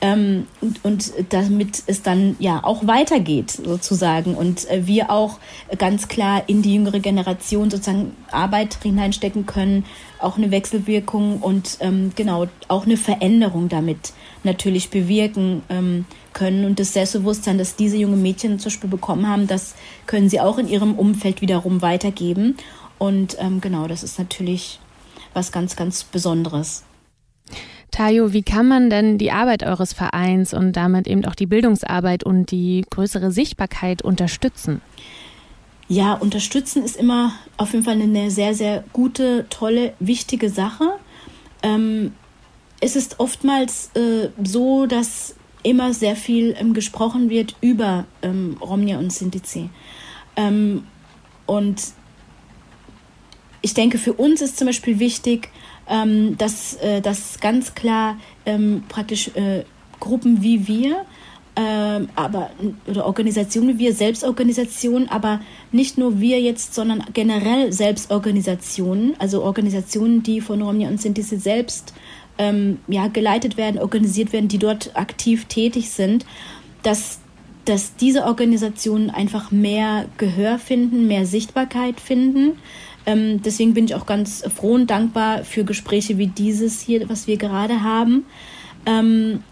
Ähm, 0.05 0.45
und, 0.61 0.85
und 0.85 1.13
damit 1.29 1.81
es 1.87 2.03
dann 2.03 2.35
ja 2.37 2.63
auch 2.63 2.85
weitergeht 2.85 3.49
sozusagen 3.49 4.35
und 4.35 4.69
äh, 4.69 4.85
wir 4.85 5.09
auch 5.09 5.39
ganz 5.79 6.07
klar 6.07 6.43
in 6.45 6.61
die 6.61 6.75
jüngere 6.75 6.99
Generation 6.99 7.71
sozusagen 7.71 8.15
Arbeit 8.29 8.77
hineinstecken 8.83 9.47
können, 9.47 9.83
auch 10.19 10.37
eine 10.37 10.51
Wechselwirkung 10.51 11.39
und 11.39 11.77
ähm, 11.79 12.11
genau 12.15 12.45
auch 12.67 12.85
eine 12.85 12.97
Veränderung 12.97 13.67
damit 13.67 14.13
natürlich 14.43 14.91
bewirken 14.91 15.63
ähm, 15.69 16.05
können. 16.33 16.65
Und 16.65 16.79
das 16.79 16.93
Selbstbewusstsein, 16.93 17.57
das 17.57 17.75
diese 17.75 17.97
jungen 17.97 18.21
Mädchen 18.21 18.59
zum 18.59 18.69
Beispiel 18.69 18.89
bekommen 18.91 19.27
haben, 19.27 19.47
das 19.47 19.73
können 20.05 20.29
sie 20.29 20.39
auch 20.39 20.59
in 20.59 20.67
ihrem 20.67 20.93
Umfeld 20.93 21.41
wiederum 21.41 21.81
weitergeben. 21.81 22.57
Und 22.99 23.37
ähm, 23.39 23.59
genau, 23.59 23.87
das 23.87 24.03
ist 24.03 24.19
natürlich 24.19 24.79
was 25.33 25.51
ganz, 25.51 25.75
ganz 25.75 26.03
Besonderes. 26.03 26.83
Tayo, 27.95 28.33
wie 28.33 28.43
kann 28.43 28.67
man 28.67 28.89
denn 28.89 29.17
die 29.17 29.31
Arbeit 29.31 29.63
eures 29.63 29.93
Vereins 29.93 30.53
und 30.53 30.73
damit 30.73 31.07
eben 31.07 31.23
auch 31.23 31.33
die 31.33 31.45
Bildungsarbeit 31.45 32.25
und 32.25 32.51
die 32.51 32.83
größere 32.89 33.31
Sichtbarkeit 33.31 34.01
unterstützen? 34.01 34.81
Ja, 35.87 36.11
unterstützen 36.15 36.83
ist 36.83 36.97
immer 36.97 37.31
auf 37.55 37.71
jeden 37.71 37.85
Fall 37.85 38.01
eine 38.01 38.31
sehr, 38.31 38.53
sehr 38.53 38.83
gute, 38.91 39.45
tolle, 39.49 39.93
wichtige 40.01 40.49
Sache. 40.49 40.89
Ähm, 41.63 42.11
es 42.81 42.97
ist 42.97 43.21
oftmals 43.21 43.91
äh, 43.95 44.27
so, 44.43 44.87
dass 44.87 45.35
immer 45.63 45.93
sehr 45.93 46.17
viel 46.17 46.53
ähm, 46.59 46.73
gesprochen 46.73 47.29
wird 47.29 47.55
über 47.61 48.03
ähm, 48.21 48.57
Romnia 48.59 48.97
und 48.97 49.13
Sintizi. 49.13 49.69
Ähm, 50.35 50.83
und 51.45 51.81
ich 53.61 53.73
denke, 53.73 53.97
für 53.99 54.11
uns 54.11 54.41
ist 54.41 54.57
zum 54.57 54.67
Beispiel 54.67 54.99
wichtig, 54.99 55.49
ähm, 55.87 56.37
dass, 56.37 56.75
äh, 56.75 57.01
dass 57.01 57.39
ganz 57.39 57.75
klar 57.75 58.17
ähm, 58.45 58.83
praktisch 58.89 59.29
äh, 59.35 59.63
Gruppen 59.99 60.41
wie 60.41 60.67
wir, 60.67 61.05
ähm, 61.57 62.09
aber 62.15 62.49
oder 62.87 63.05
Organisationen 63.05 63.75
wie 63.75 63.79
wir, 63.79 63.93
Selbstorganisationen, 63.93 65.09
aber 65.09 65.39
nicht 65.71 65.97
nur 65.97 66.19
wir 66.19 66.41
jetzt, 66.41 66.73
sondern 66.73 67.05
generell 67.13 67.71
Selbstorganisationen, 67.71 69.15
also 69.19 69.41
Organisationen, 69.41 70.21
die 70.21 70.41
von 70.41 70.61
Romnia 70.61 70.89
und 70.89 71.01
Sinti 71.01 71.23
selbst 71.23 71.93
ähm, 72.37 72.79
ja, 72.87 73.07
geleitet 73.07 73.57
werden, 73.57 73.79
organisiert 73.79 74.33
werden, 74.33 74.49
die 74.49 74.57
dort 74.57 74.91
aktiv 74.95 75.45
tätig 75.45 75.91
sind, 75.91 76.25
dass, 76.83 77.19
dass 77.63 77.95
diese 77.95 78.25
Organisationen 78.25 79.09
einfach 79.09 79.51
mehr 79.51 80.05
Gehör 80.17 80.59
finden, 80.59 81.07
mehr 81.07 81.25
Sichtbarkeit 81.25 81.99
finden. 81.99 82.57
Ähm, 83.05 83.41
deswegen 83.41 83.73
bin 83.73 83.85
ich 83.85 83.95
auch 83.95 84.05
ganz 84.05 84.43
froh 84.55 84.73
und 84.73 84.89
dankbar 84.89 85.43
für 85.43 85.63
Gespräche 85.63 86.17
wie 86.17 86.27
dieses 86.27 86.81
hier, 86.81 87.07
was 87.09 87.27
wir 87.27 87.37
gerade 87.37 87.83
haben. 87.83 88.25
Ähm, 88.85 89.43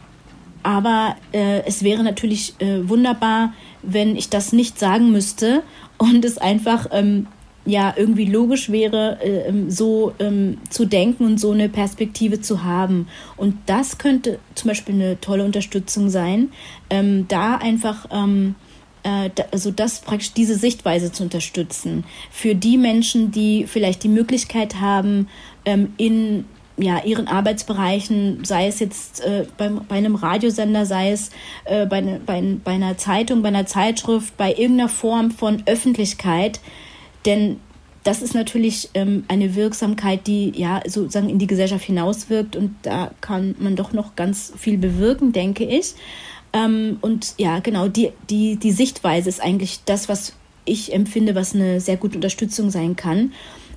aber 0.63 1.17
äh, 1.33 1.61
es 1.65 1.83
wäre 1.83 2.03
natürlich 2.03 2.55
äh, 2.59 2.87
wunderbar, 2.87 3.53
wenn 3.81 4.15
ich 4.15 4.29
das 4.29 4.53
nicht 4.53 4.79
sagen 4.79 5.11
müsste 5.11 5.61
und 5.97 6.23
es 6.23 6.37
einfach 6.37 6.87
ähm, 6.91 7.27
ja 7.65 7.93
irgendwie 7.95 8.25
logisch 8.25 8.69
wäre, 8.69 9.19
äh, 9.21 9.47
ähm, 9.49 9.69
so 9.69 10.13
ähm, 10.19 10.57
zu 10.69 10.85
denken 10.85 11.25
und 11.25 11.39
so 11.39 11.51
eine 11.51 11.69
Perspektive 11.69 12.41
zu 12.41 12.63
haben. 12.63 13.07
Und 13.35 13.55
das 13.65 13.97
könnte 13.97 14.39
zum 14.55 14.69
Beispiel 14.69 14.95
eine 14.95 15.19
tolle 15.19 15.43
Unterstützung 15.43 16.09
sein, 16.09 16.49
ähm, 16.89 17.25
da 17.27 17.55
einfach 17.55 18.07
ähm, 18.11 18.55
äh, 18.59 18.62
also 19.51 19.71
das 19.71 19.99
praktisch 19.99 20.33
diese 20.33 20.55
Sichtweise 20.55 21.11
zu 21.11 21.23
unterstützen 21.23 22.05
für 22.31 22.55
die 22.55 22.77
Menschen, 22.77 23.31
die 23.31 23.67
vielleicht 23.67 24.03
die 24.03 24.09
Möglichkeit 24.09 24.79
haben, 24.79 25.27
ähm, 25.65 25.93
in 25.97 26.45
ja, 26.77 27.03
ihren 27.03 27.27
Arbeitsbereichen, 27.27 28.43
sei 28.45 28.67
es 28.67 28.79
jetzt 28.79 29.21
äh, 29.21 29.45
beim, 29.57 29.81
bei 29.87 29.95
einem 29.95 30.15
Radiosender, 30.15 30.85
sei 30.85 31.11
es 31.11 31.29
äh, 31.65 31.85
bei, 31.85 32.01
ne, 32.01 32.19
bei, 32.25 32.41
bei 32.63 32.71
einer 32.71 32.97
Zeitung, 32.97 33.41
bei 33.41 33.49
einer 33.49 33.67
Zeitschrift, 33.67 34.35
bei 34.37 34.49
irgendeiner 34.51 34.89
Form 34.89 35.31
von 35.31 35.61
Öffentlichkeit, 35.67 36.59
denn 37.25 37.57
das 38.03 38.21
ist 38.21 38.33
natürlich 38.33 38.89
ähm, 38.95 39.23
eine 39.29 39.55
Wirksamkeit, 39.55 40.27
die 40.27 40.51
ja 40.55 40.81
sozusagen 40.85 41.29
in 41.29 41.39
die 41.39 41.47
Gesellschaft 41.47 41.85
hinauswirkt 41.85 42.55
und 42.55 42.75
da 42.81 43.11
kann 43.21 43.55
man 43.59 43.75
doch 43.75 43.93
noch 43.93 44.15
ganz 44.15 44.51
viel 44.57 44.77
bewirken, 44.77 45.31
denke 45.31 45.63
ich. 45.63 45.93
Ähm, 46.53 46.97
und 47.01 47.33
ja, 47.37 47.59
genau, 47.59 47.87
die, 47.87 48.11
die, 48.29 48.55
die 48.55 48.71
Sichtweise 48.71 49.29
ist 49.29 49.41
eigentlich 49.41 49.81
das, 49.85 50.07
was 50.07 50.33
ich 50.65 50.93
empfinde, 50.93 51.35
was 51.35 51.53
eine 51.53 51.81
sehr 51.81 51.97
gute 51.97 52.15
Unterstützung 52.15 52.69
sein 52.69 52.95
kann. 52.95 53.33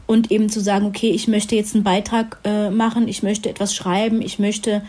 Und 0.07 0.31
eben 0.31 0.49
zu 0.49 0.61
sagen, 0.61 0.87
okay, 0.87 1.11
ich 1.11 1.27
möchte 1.27 1.57
jetzt 1.57 1.75
einen 1.75 1.83
Beitrag 1.83 2.39
äh, 2.45 2.71
machen, 2.71 3.09
ich 3.09 3.25
möchte 3.25 3.51
etwas 3.51 3.75
schreiben, 3.75 4.23
ich 4.23 4.39
möchte 4.39 4.83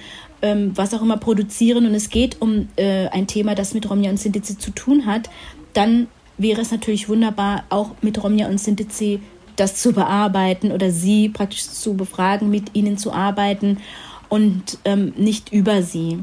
ähm, 0.43 0.73
was 0.76 0.93
auch 0.93 1.02
immer 1.02 1.17
produzieren 1.17 1.88
und 1.88 1.95
es 1.95 2.10
geht 2.10 2.39
um 2.39 2.67
äh, 2.76 3.08
ein 3.08 3.26
Thema, 3.26 3.56
das 3.56 3.73
mit 3.73 3.89
Romja 3.89 4.12
und 4.12 4.19
Sintize 4.19 4.60
zu 4.60 4.69
tun 4.69 5.08
hat, 5.08 5.32
dann 5.73 6.06
wäre 6.38 6.62
es 6.62 6.69
natürlich 6.69 7.10
wunderbar, 7.10 7.63
auch 7.69 7.91
mit 8.02 8.23
Romja 8.23 8.47
und 8.47 8.60
Sintizi 8.60 9.21
das 9.56 9.76
zu 9.76 9.91
bearbeiten 9.91 10.71
oder 10.71 10.91
sie 10.91 11.30
praktisch 11.30 11.63
zu 11.63 11.95
befragen, 11.95 12.52
mit 12.52 12.76
ihnen 12.76 13.00
zu 13.00 13.12
arbeiten 13.12 13.80
und 14.30 14.78
ähm, 14.86 15.13
nicht 15.17 15.52
über 15.52 15.82
sie. 15.82 16.19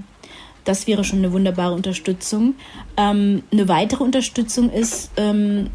Das 0.64 0.86
wäre 0.86 1.04
schon 1.04 1.18
eine 1.18 1.32
wunderbare 1.32 1.74
Unterstützung. 1.74 2.54
Ähm, 2.96 3.42
eine 3.52 3.68
weitere 3.68 4.02
Unterstützung 4.02 4.70
ist 4.70 5.10
ähm, 5.16 5.68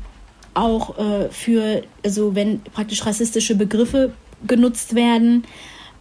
auch 0.53 0.97
äh, 0.97 1.29
für, 1.29 1.83
also 2.03 2.35
wenn 2.35 2.61
praktisch 2.61 3.05
rassistische 3.05 3.55
Begriffe 3.55 4.13
genutzt 4.45 4.95
werden, 4.95 5.43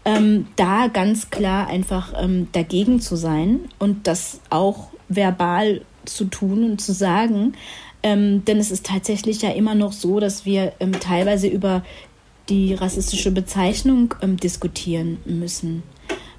ähm, 0.05 0.47
da 0.57 0.87
ganz 0.89 1.31
klar 1.31 1.69
einfach 1.69 2.15
ähm, 2.19 2.49
dagegen 2.53 3.01
zu 3.01 3.17
sein 3.17 3.61
und 3.79 4.07
das 4.07 4.41
auch 4.49 4.89
verbal 5.09 5.83
zu 6.05 6.25
tun 6.25 6.65
und 6.65 6.81
zu 6.81 6.93
sagen. 6.93 7.55
Ähm, 8.03 8.45
denn 8.45 8.59
es 8.59 8.71
ist 8.71 8.87
tatsächlich 8.87 9.43
ja 9.43 9.51
immer 9.51 9.75
noch 9.75 9.93
so, 9.93 10.21
dass 10.21 10.47
wir 10.47 10.73
ähm, 10.81 10.93
teilweise 10.93 11.49
über 11.49 11.83
die 12.49 12.75
rassistische 12.75 13.31
Bezeichnung 13.31 14.15
ähm, 14.23 14.37
diskutieren 14.37 15.19
müssen. 15.27 15.83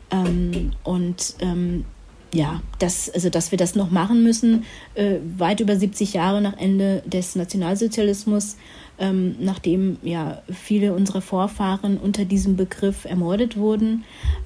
Ähm, 0.10 0.72
und 0.84 1.36
ähm, 1.40 1.86
ja, 2.34 2.62
das, 2.78 3.10
also 3.10 3.30
dass 3.30 3.52
wir 3.52 3.58
das 3.58 3.76
noch 3.76 3.90
machen 3.92 4.24
müssen, 4.24 4.66
äh, 4.94 5.16
weit 5.38 5.60
über 5.60 5.76
70 5.76 6.14
Jahre 6.14 6.42
nach 6.42 6.58
Ende 6.58 7.02
des 7.06 7.36
Nationalsozialismus, 7.36 8.58
ähm, 9.00 9.36
nachdem 9.40 9.98
ja 10.04 10.42
viele 10.52 10.94
unserer 10.94 11.22
Vorfahren 11.22 11.98
unter 11.98 12.26
diesem 12.26 12.56
Begriff 12.56 13.06
ermordet 13.06 13.58
wurden 13.58 14.04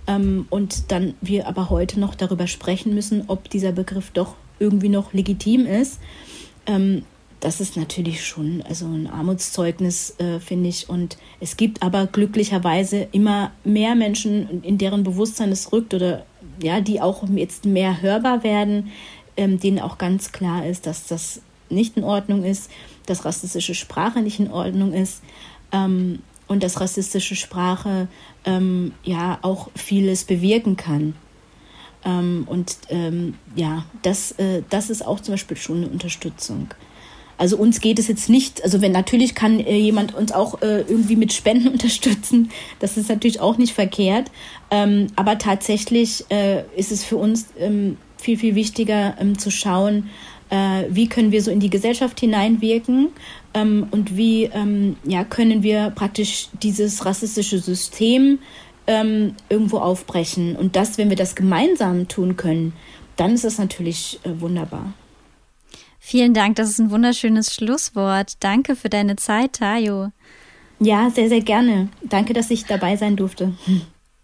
ähm, 0.08 0.46
und 0.50 0.92
dann 0.92 1.16
wir 1.22 1.48
aber 1.48 1.70
heute 1.70 2.00
noch 2.00 2.16
darüber 2.16 2.48
sprechen 2.48 2.94
müssen, 2.94 3.24
ob 3.28 3.50
dieser 3.50 3.72
Begriff 3.72 4.12
doch 4.12 4.36
irgendwie 4.60 4.90
noch 4.90 5.14
legitim 5.14 5.66
ist. 5.66 6.00
Ähm, 6.66 7.04
das 7.44 7.60
ist 7.60 7.76
natürlich 7.76 8.26
schon 8.26 8.62
also 8.62 8.86
ein 8.86 9.06
Armutszeugnis, 9.06 10.18
äh, 10.18 10.40
finde 10.40 10.70
ich. 10.70 10.88
Und 10.88 11.18
es 11.42 11.58
gibt 11.58 11.84
aber 11.84 12.08
glücklicherweise 12.08 13.10
immer 13.12 13.52
mehr 13.66 13.96
Menschen, 13.96 14.64
in 14.64 14.78
deren 14.78 15.04
Bewusstsein 15.04 15.52
es 15.52 15.74
rückt 15.74 15.94
oder 15.94 16.26
ja, 16.62 16.82
die 16.82 17.02
auch 17.02 17.28
jetzt 17.30 17.66
mehr 17.66 18.02
hörbar 18.02 18.44
werden, 18.44 18.92
ähm, 19.38 19.60
denen 19.60 19.80
auch 19.80 19.98
ganz 19.98 20.32
klar 20.32 20.66
ist, 20.66 20.86
dass 20.86 21.08
das 21.08 21.42
nicht 21.70 21.98
in 21.98 22.04
Ordnung 22.04 22.44
ist, 22.44 22.70
dass 23.06 23.26
rassistische 23.26 23.76
Sprache 23.76 24.22
nicht 24.22 24.40
in 24.40 24.52
Ordnung 24.52 24.94
ist 24.94 25.22
ähm, 25.72 26.20
und 26.48 26.64
dass 26.64 26.80
rassistische 26.80 27.36
Sprache 27.36 28.08
ähm, 28.46 28.94
ja 29.04 29.40
auch 29.42 29.70
vieles 29.76 30.24
bewirken 30.24 30.78
kann. 30.78 31.16
Ähm, 32.06 32.44
und 32.48 32.78
ähm, 32.90 33.36
ja, 33.56 33.86
das, 34.02 34.34
äh, 34.34 34.62
das 34.70 34.90
ist 34.90 35.06
auch 35.06 35.20
zum 35.20 35.34
Beispiel 35.34 35.58
schon 35.58 35.78
eine 35.78 35.88
Unterstützung. 35.88 36.68
Also 37.38 37.58
uns 37.58 37.82
geht 37.82 38.00
es 38.00 38.08
jetzt 38.08 38.30
nicht, 38.30 38.64
also 38.64 38.82
wenn 38.82 38.92
natürlich 38.92 39.36
kann 39.36 39.60
äh, 39.60 39.76
jemand 39.76 40.14
uns 40.14 40.32
auch 40.32 40.62
äh, 40.62 40.82
irgendwie 40.82 41.16
mit 41.16 41.34
Spenden 41.34 41.68
unterstützen, 41.72 42.50
das 42.80 42.98
ist 42.98 43.10
natürlich 43.10 43.40
auch 43.40 43.58
nicht 43.58 43.74
verkehrt. 43.74 44.32
Ähm, 44.72 45.08
aber 45.16 45.38
tatsächlich 45.38 46.26
äh, 46.30 46.64
ist 46.76 46.92
es 46.92 47.04
für 47.04 47.18
uns 47.18 47.48
ähm, 47.58 47.98
viel, 48.18 48.38
viel 48.38 48.56
wichtiger 48.56 49.16
ähm, 49.20 49.38
zu 49.38 49.52
schauen, 49.52 50.10
äh, 50.50 50.86
wie 50.90 51.08
können 51.08 51.32
wir 51.32 51.42
so 51.42 51.52
in 51.52 51.60
die 51.60 51.70
Gesellschaft 51.70 52.20
hineinwirken 52.20 53.10
ähm, 53.54 53.88
und 53.92 54.16
wie 54.18 54.46
ähm, 54.46 54.98
ja, 55.04 55.24
können 55.24 55.64
wir 55.64 55.90
praktisch 55.90 56.50
dieses 56.62 57.06
rassistische 57.06 57.60
System 57.60 58.40
ähm, 58.88 59.36
irgendwo 59.50 59.78
aufbrechen. 59.80 60.56
Und 60.56 60.76
das, 60.76 60.98
wenn 60.98 61.10
wir 61.10 61.18
das 61.18 61.36
gemeinsam 61.36 62.08
tun 62.08 62.38
können, 62.38 62.74
dann 63.16 63.34
ist 63.34 63.44
das 63.44 63.58
natürlich 63.58 64.20
äh, 64.24 64.40
wunderbar. 64.40 64.94
Vielen 66.06 66.34
Dank, 66.34 66.58
das 66.58 66.70
ist 66.70 66.80
ein 66.80 66.92
wunderschönes 66.92 67.56
Schlusswort. 67.56 68.34
Danke 68.42 68.76
für 68.76 68.90
deine 68.90 69.16
Zeit, 69.16 69.54
Tayo. 69.54 70.12
Ja, 70.78 71.10
sehr, 71.10 71.30
sehr 71.30 71.40
gerne. 71.40 71.88
Danke, 72.04 72.34
dass 72.34 72.52
ich 72.52 72.66
dabei 72.66 72.98
sein 72.98 73.16
durfte. 73.16 73.54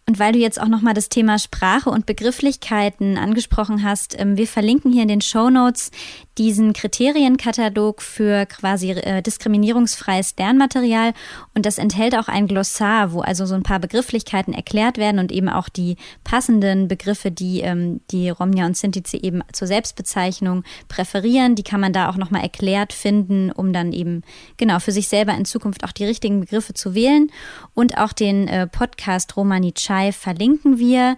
Und 0.06 0.20
weil 0.20 0.34
du 0.34 0.40
jetzt 0.40 0.60
auch 0.60 0.68
nochmal 0.68 0.94
das 0.94 1.08
Thema 1.08 1.40
Sprache 1.40 1.90
und 1.90 2.06
Begrifflichkeiten 2.06 3.18
angesprochen 3.18 3.82
hast, 3.82 4.20
ähm, 4.20 4.36
wir 4.36 4.48
verlinken 4.48 4.92
hier 4.92 5.04
in 5.04 5.08
den 5.08 5.22
Show 5.22 5.50
Notes 5.50 5.92
diesen 6.40 6.72
Kriterienkatalog 6.72 8.02
für 8.02 8.46
quasi 8.46 8.92
äh, 8.92 9.22
diskriminierungsfreies 9.22 10.36
Lernmaterial 10.40 11.14
und 11.54 11.66
das 11.66 11.78
enthält 11.78 12.16
auch 12.16 12.30
ein 12.30 12.48
Glossar, 12.48 13.12
wo 13.12 13.20
also 13.20 13.46
so 13.46 13.56
ein 13.56 13.64
paar 13.64 13.80
Begrifflichkeiten 13.80 14.54
erklärt 14.54 14.98
werden 14.98 15.20
und 15.20 15.34
eben 15.34 15.50
auch 15.50 15.68
die 15.68 15.98
passenden 16.24 16.88
Begriffe, 16.88 17.30
die 17.30 17.60
ähm, 17.60 18.00
die 18.10 18.30
Romja 18.30 18.66
und 18.66 18.78
Sintize 18.78 19.22
eben 19.22 19.42
zur 19.52 19.68
Selbstbezeichnung 19.68 20.64
präferieren, 20.88 21.56
die 21.56 21.64
kann 21.64 21.82
man 21.82 21.92
da 21.92 22.10
auch 22.10 22.16
nochmal 22.16 22.42
erklärt 22.42 22.94
finden, 22.94 23.52
um 23.52 23.74
dann 23.74 23.92
eben 23.92 24.24
genau 24.56 24.80
für 24.80 24.94
sich 24.94 25.10
selber 25.10 25.34
in 25.34 25.44
Zukunft 25.44 25.84
auch 25.84 25.92
die 25.92 26.06
richtigen 26.06 26.40
Begriffe 26.40 26.74
zu 26.74 26.96
wählen 26.96 27.30
und 27.74 27.98
auch 27.98 28.14
den 28.14 28.48
äh, 28.48 28.66
Podcast 28.66 29.36
Romani 29.36 29.74
Chai 29.74 30.14
verlinken 30.14 30.80
wir. 30.80 31.18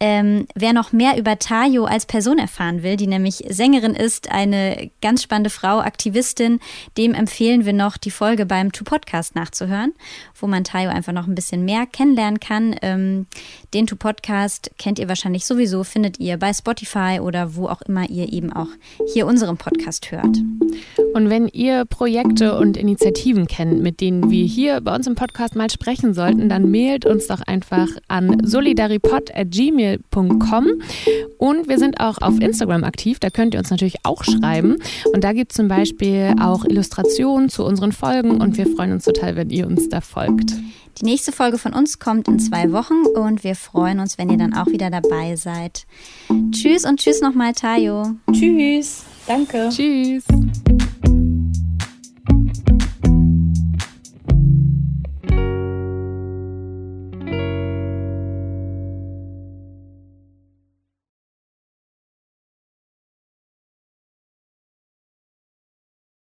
Ähm, 0.00 0.46
wer 0.54 0.72
noch 0.72 0.92
mehr 0.92 1.16
über 1.16 1.38
Tayo 1.38 1.84
als 1.84 2.04
Person 2.04 2.38
erfahren 2.38 2.82
will, 2.82 2.96
die 2.96 3.06
nämlich 3.06 3.44
Sängerin 3.48 3.94
ist, 3.94 4.30
eine 4.30 4.90
ganz 5.00 5.22
spannende 5.22 5.50
Frau, 5.50 5.78
Aktivistin, 5.78 6.60
dem 6.98 7.14
empfehlen 7.14 7.64
wir 7.64 7.72
noch 7.72 7.96
die 7.96 8.10
Folge 8.10 8.44
beim 8.44 8.72
To 8.72 8.84
Podcast 8.84 9.34
nachzuhören, 9.34 9.92
wo 10.38 10.46
man 10.46 10.64
Tayo 10.64 10.90
einfach 10.90 11.12
noch 11.12 11.26
ein 11.26 11.34
bisschen 11.34 11.64
mehr 11.64 11.86
kennenlernen 11.86 12.40
kann. 12.40 12.76
Ähm, 12.82 13.26
den 13.74 13.86
To 13.88 13.96
Podcast 13.96 14.70
kennt 14.78 15.00
ihr 15.00 15.08
wahrscheinlich 15.08 15.44
sowieso, 15.44 15.82
findet 15.82 16.20
ihr 16.20 16.38
bei 16.38 16.52
Spotify 16.52 17.18
oder 17.20 17.56
wo 17.56 17.66
auch 17.66 17.82
immer 17.82 18.08
ihr 18.08 18.32
eben 18.32 18.52
auch 18.52 18.68
hier 19.12 19.26
unseren 19.26 19.56
Podcast 19.56 20.12
hört. 20.12 20.38
Und 21.12 21.28
wenn 21.28 21.48
ihr 21.48 21.84
Projekte 21.84 22.56
und 22.56 22.76
Initiativen 22.76 23.48
kennt, 23.48 23.82
mit 23.82 24.00
denen 24.00 24.30
wir 24.30 24.44
hier 24.44 24.80
bei 24.80 24.94
uns 24.94 25.08
im 25.08 25.16
Podcast 25.16 25.56
mal 25.56 25.70
sprechen 25.70 26.14
sollten, 26.14 26.48
dann 26.48 26.70
mailt 26.70 27.04
uns 27.04 27.26
doch 27.26 27.40
einfach 27.40 27.88
an 28.06 28.46
solidaripod.gmail.com. 28.46 30.66
Und 31.38 31.68
wir 31.68 31.78
sind 31.78 31.98
auch 32.00 32.18
auf 32.18 32.40
Instagram 32.40 32.84
aktiv, 32.84 33.18
da 33.18 33.30
könnt 33.30 33.54
ihr 33.54 33.60
uns 33.60 33.70
natürlich 33.70 33.96
auch 34.04 34.22
schreiben. 34.22 34.76
Und 35.12 35.24
da 35.24 35.32
gibt 35.32 35.50
es 35.50 35.56
zum 35.56 35.66
Beispiel 35.66 36.34
auch 36.40 36.64
Illustrationen 36.64 37.48
zu 37.48 37.64
unseren 37.64 37.90
Folgen 37.90 38.40
und 38.40 38.56
wir 38.56 38.68
freuen 38.68 38.92
uns 38.92 39.04
total, 39.04 39.34
wenn 39.34 39.50
ihr 39.50 39.66
uns 39.66 39.88
da 39.88 40.00
folgt. 40.00 40.52
Die 40.98 41.04
nächste 41.04 41.32
Folge 41.32 41.58
von 41.58 41.72
uns 41.72 41.98
kommt 41.98 42.28
in 42.28 42.38
zwei 42.38 42.70
Wochen 42.70 43.04
und 43.16 43.42
wir 43.42 43.56
freuen 43.56 43.98
uns, 43.98 44.16
wenn 44.16 44.30
ihr 44.30 44.38
dann 44.38 44.54
auch 44.54 44.66
wieder 44.66 44.90
dabei 44.90 45.34
seid. 45.34 45.86
Tschüss 46.52 46.84
und 46.84 47.00
tschüss 47.00 47.20
nochmal, 47.20 47.52
Tayo. 47.52 48.14
Tschüss. 48.32 49.02
Danke. 49.26 49.70
Tschüss. 49.70 50.24